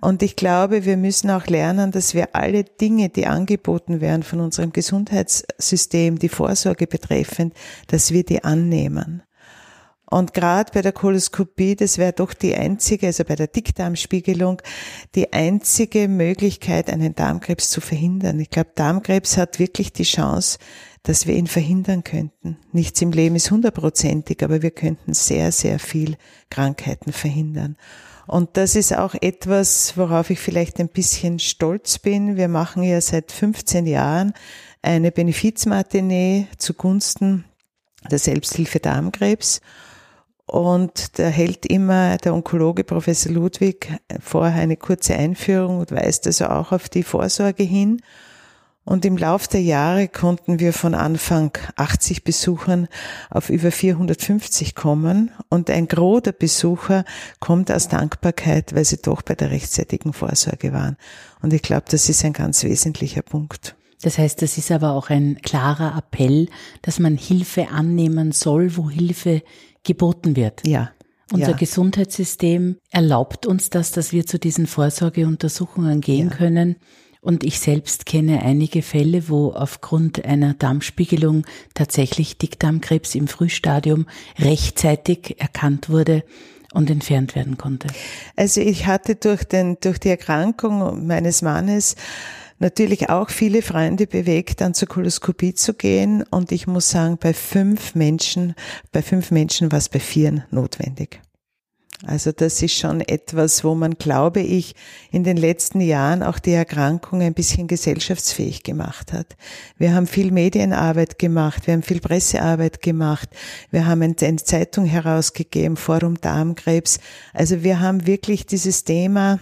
Und 0.00 0.22
ich 0.22 0.36
glaube, 0.36 0.84
wir 0.84 0.96
müssen 0.96 1.30
auch 1.30 1.46
lernen, 1.46 1.90
dass 1.90 2.14
wir 2.14 2.36
alle 2.36 2.62
Dinge, 2.62 3.08
die 3.08 3.26
angeboten 3.26 4.00
werden 4.00 4.22
von 4.22 4.40
unserem 4.40 4.72
Gesundheitssystem, 4.72 6.18
die 6.18 6.28
Vorsorge 6.28 6.86
betreffend, 6.86 7.54
dass 7.88 8.12
wir 8.12 8.22
die 8.22 8.44
annehmen. 8.44 9.22
Und 10.08 10.34
gerade 10.34 10.70
bei 10.72 10.82
der 10.82 10.92
Koloskopie, 10.92 11.74
das 11.74 11.98
wäre 11.98 12.12
doch 12.12 12.32
die 12.32 12.54
einzige, 12.54 13.08
also 13.08 13.24
bei 13.24 13.34
der 13.34 13.48
Dickdarmspiegelung, 13.48 14.62
die 15.16 15.32
einzige 15.32 16.06
Möglichkeit, 16.06 16.90
einen 16.90 17.16
Darmkrebs 17.16 17.70
zu 17.70 17.80
verhindern. 17.80 18.38
Ich 18.38 18.50
glaube, 18.50 18.70
Darmkrebs 18.76 19.36
hat 19.36 19.58
wirklich 19.58 19.92
die 19.92 20.04
Chance, 20.04 20.58
dass 21.02 21.26
wir 21.26 21.34
ihn 21.34 21.48
verhindern 21.48 22.04
könnten. 22.04 22.56
Nichts 22.72 23.02
im 23.02 23.10
Leben 23.10 23.34
ist 23.34 23.50
hundertprozentig, 23.50 24.44
aber 24.44 24.62
wir 24.62 24.70
könnten 24.70 25.12
sehr, 25.12 25.50
sehr 25.50 25.80
viel 25.80 26.16
Krankheiten 26.50 27.12
verhindern. 27.12 27.76
Und 28.26 28.56
das 28.56 28.74
ist 28.74 28.96
auch 28.96 29.14
etwas, 29.20 29.96
worauf 29.96 30.30
ich 30.30 30.40
vielleicht 30.40 30.80
ein 30.80 30.88
bisschen 30.88 31.38
stolz 31.38 31.98
bin. 31.98 32.36
Wir 32.36 32.48
machen 32.48 32.82
ja 32.82 33.00
seit 33.00 33.30
15 33.30 33.86
Jahren 33.86 34.34
eine 34.82 35.12
Benefizmatinee 35.12 36.48
zugunsten 36.58 37.44
der 38.10 38.18
Selbsthilfe 38.18 38.80
Darmkrebs. 38.80 39.60
Und 40.46 41.18
da 41.18 41.26
hält 41.26 41.66
immer 41.66 42.18
der 42.18 42.32
Onkologe 42.32 42.84
Professor 42.84 43.32
Ludwig 43.32 43.92
vorher 44.20 44.62
eine 44.62 44.76
kurze 44.76 45.16
Einführung 45.16 45.80
und 45.80 45.90
weist 45.90 46.26
also 46.26 46.46
auch 46.46 46.70
auf 46.72 46.88
die 46.88 47.02
Vorsorge 47.02 47.64
hin. 47.64 48.00
Und 48.84 49.04
im 49.04 49.16
Lauf 49.16 49.48
der 49.48 49.62
Jahre 49.62 50.06
konnten 50.06 50.60
wir 50.60 50.72
von 50.72 50.94
Anfang 50.94 51.50
80 51.74 52.22
Besuchern 52.22 52.86
auf 53.30 53.50
über 53.50 53.72
450 53.72 54.76
kommen. 54.76 55.32
Und 55.48 55.70
ein 55.70 55.88
Gros 55.88 56.22
der 56.22 56.30
Besucher 56.30 57.04
kommt 57.40 57.72
aus 57.72 57.88
Dankbarkeit, 57.88 58.76
weil 58.76 58.84
sie 58.84 58.98
doch 58.98 59.22
bei 59.22 59.34
der 59.34 59.50
rechtzeitigen 59.50 60.12
Vorsorge 60.12 60.72
waren. 60.72 60.96
Und 61.42 61.52
ich 61.52 61.62
glaube, 61.62 61.86
das 61.90 62.08
ist 62.08 62.24
ein 62.24 62.32
ganz 62.32 62.62
wesentlicher 62.62 63.22
Punkt. 63.22 63.74
Das 64.02 64.18
heißt, 64.18 64.40
das 64.40 64.56
ist 64.56 64.70
aber 64.70 64.92
auch 64.92 65.10
ein 65.10 65.40
klarer 65.42 65.98
Appell, 65.98 66.48
dass 66.82 67.00
man 67.00 67.16
Hilfe 67.16 67.70
annehmen 67.70 68.30
soll, 68.30 68.76
wo 68.76 68.88
Hilfe 68.88 69.42
geboten 69.86 70.36
wird. 70.36 70.66
Ja. 70.66 70.90
Unser 71.32 71.50
ja. 71.50 71.56
Gesundheitssystem 71.56 72.76
erlaubt 72.90 73.46
uns 73.46 73.70
das, 73.70 73.90
dass 73.90 74.12
wir 74.12 74.26
zu 74.26 74.38
diesen 74.38 74.66
Vorsorgeuntersuchungen 74.66 76.00
gehen 76.00 76.30
ja. 76.30 76.36
können. 76.36 76.76
Und 77.20 77.42
ich 77.42 77.58
selbst 77.58 78.06
kenne 78.06 78.42
einige 78.42 78.82
Fälle, 78.82 79.28
wo 79.28 79.50
aufgrund 79.50 80.24
einer 80.24 80.54
Darmspiegelung 80.54 81.44
tatsächlich 81.74 82.38
Dickdarmkrebs 82.38 83.16
im 83.16 83.26
Frühstadium 83.26 84.06
rechtzeitig 84.38 85.40
erkannt 85.40 85.88
wurde 85.88 86.22
und 86.72 86.88
entfernt 86.88 87.34
werden 87.34 87.56
konnte. 87.56 87.88
Also 88.36 88.60
ich 88.60 88.86
hatte 88.86 89.16
durch 89.16 89.42
den, 89.42 89.78
durch 89.80 89.98
die 89.98 90.10
Erkrankung 90.10 91.06
meines 91.06 91.42
Mannes 91.42 91.96
natürlich 92.58 93.10
auch 93.10 93.30
viele 93.30 93.62
Freunde 93.62 94.06
bewegt, 94.06 94.60
dann 94.60 94.74
zur 94.74 94.88
Koloskopie 94.88 95.54
zu 95.54 95.74
gehen. 95.74 96.22
Und 96.30 96.52
ich 96.52 96.66
muss 96.66 96.90
sagen, 96.90 97.18
bei 97.18 97.34
fünf 97.34 97.94
Menschen, 97.94 98.54
bei 98.92 99.02
fünf 99.02 99.30
Menschen 99.30 99.70
war 99.72 99.78
es 99.78 99.88
bei 99.88 100.00
vieren 100.00 100.44
notwendig. 100.50 101.20
Also 102.04 102.30
das 102.30 102.60
ist 102.60 102.74
schon 102.74 103.00
etwas, 103.00 103.64
wo 103.64 103.74
man, 103.74 103.94
glaube 103.94 104.40
ich, 104.40 104.74
in 105.10 105.24
den 105.24 105.38
letzten 105.38 105.80
Jahren 105.80 106.22
auch 106.22 106.38
die 106.38 106.52
Erkrankung 106.52 107.22
ein 107.22 107.32
bisschen 107.32 107.68
gesellschaftsfähig 107.68 108.62
gemacht 108.62 109.14
hat. 109.14 109.36
Wir 109.78 109.94
haben 109.94 110.06
viel 110.06 110.30
Medienarbeit 110.30 111.18
gemacht, 111.18 111.66
wir 111.66 111.72
haben 111.72 111.82
viel 111.82 112.00
Pressearbeit 112.00 112.82
gemacht, 112.82 113.30
wir 113.70 113.86
haben 113.86 114.02
eine 114.02 114.36
Zeitung 114.36 114.84
herausgegeben, 114.84 115.78
Forum 115.78 116.20
Darmkrebs. 116.20 116.98
Also 117.32 117.62
wir 117.62 117.80
haben 117.80 118.06
wirklich 118.06 118.44
dieses 118.44 118.84
Thema 118.84 119.40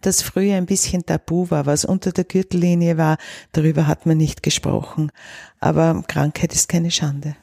das 0.00 0.22
früher 0.22 0.56
ein 0.56 0.66
bisschen 0.66 1.04
tabu 1.04 1.50
war, 1.50 1.66
was 1.66 1.84
unter 1.84 2.12
der 2.12 2.24
Gürtellinie 2.24 2.96
war, 2.96 3.16
darüber 3.52 3.86
hat 3.86 4.06
man 4.06 4.18
nicht 4.18 4.42
gesprochen. 4.42 5.10
Aber 5.60 6.04
Krankheit 6.06 6.54
ist 6.54 6.68
keine 6.68 6.90
Schande. 6.90 7.36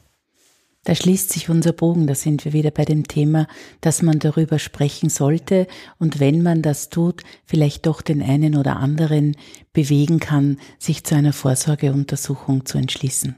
Da 0.84 0.94
schließt 0.94 1.32
sich 1.32 1.48
unser 1.48 1.72
Bogen, 1.72 2.06
da 2.06 2.14
sind 2.14 2.44
wir 2.44 2.52
wieder 2.52 2.70
bei 2.70 2.84
dem 2.84 3.08
Thema, 3.08 3.48
dass 3.80 4.02
man 4.02 4.20
darüber 4.20 4.60
sprechen 4.60 5.10
sollte 5.10 5.66
und 5.98 6.20
wenn 6.20 6.42
man 6.42 6.62
das 6.62 6.90
tut, 6.90 7.24
vielleicht 7.44 7.86
doch 7.86 8.02
den 8.02 8.22
einen 8.22 8.54
oder 8.54 8.76
anderen 8.76 9.36
bewegen 9.72 10.20
kann, 10.20 10.60
sich 10.78 11.02
zu 11.02 11.16
einer 11.16 11.32
Vorsorgeuntersuchung 11.32 12.66
zu 12.66 12.78
entschließen. 12.78 13.34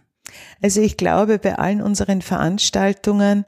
Also 0.61 0.83
ich 0.83 0.99
glaube, 0.99 1.39
bei 1.39 1.59
allen 1.59 1.81
unseren 1.81 2.21
Veranstaltungen 2.21 3.47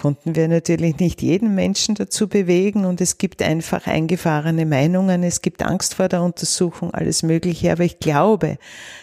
konnten 0.00 0.34
wir 0.34 0.48
natürlich 0.48 0.98
nicht 0.98 1.20
jeden 1.20 1.54
Menschen 1.54 1.94
dazu 1.94 2.26
bewegen 2.26 2.86
und 2.86 3.02
es 3.02 3.18
gibt 3.18 3.42
einfach 3.42 3.86
eingefahrene 3.86 4.64
Meinungen, 4.64 5.22
es 5.22 5.42
gibt 5.42 5.62
Angst 5.62 5.94
vor 5.94 6.08
der 6.08 6.22
Untersuchung, 6.22 6.94
alles 6.94 7.22
Mögliche, 7.22 7.70
aber 7.70 7.84
ich 7.84 7.98
glaube, 7.98 8.56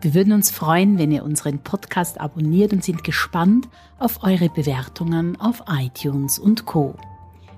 Wir 0.00 0.14
würden 0.14 0.32
uns 0.32 0.50
freuen, 0.50 0.98
wenn 0.98 1.12
ihr 1.12 1.22
unseren 1.22 1.60
Podcast 1.60 2.20
abonniert 2.20 2.72
und 2.72 2.82
sind 2.82 3.04
gespannt 3.04 3.68
auf 4.00 4.24
eure 4.24 4.48
Bewertungen 4.48 5.40
auf 5.40 5.62
iTunes 5.68 6.40
und 6.40 6.66
Co. 6.66 6.96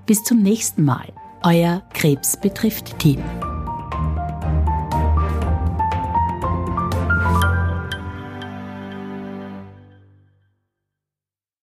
Bis 0.05 0.23
zum 0.23 0.43
nächsten 0.43 0.83
Mal. 0.83 1.11
Euer 1.43 1.81
Krebs 1.93 2.39
betrifft 2.39 2.99
Team. 2.99 3.23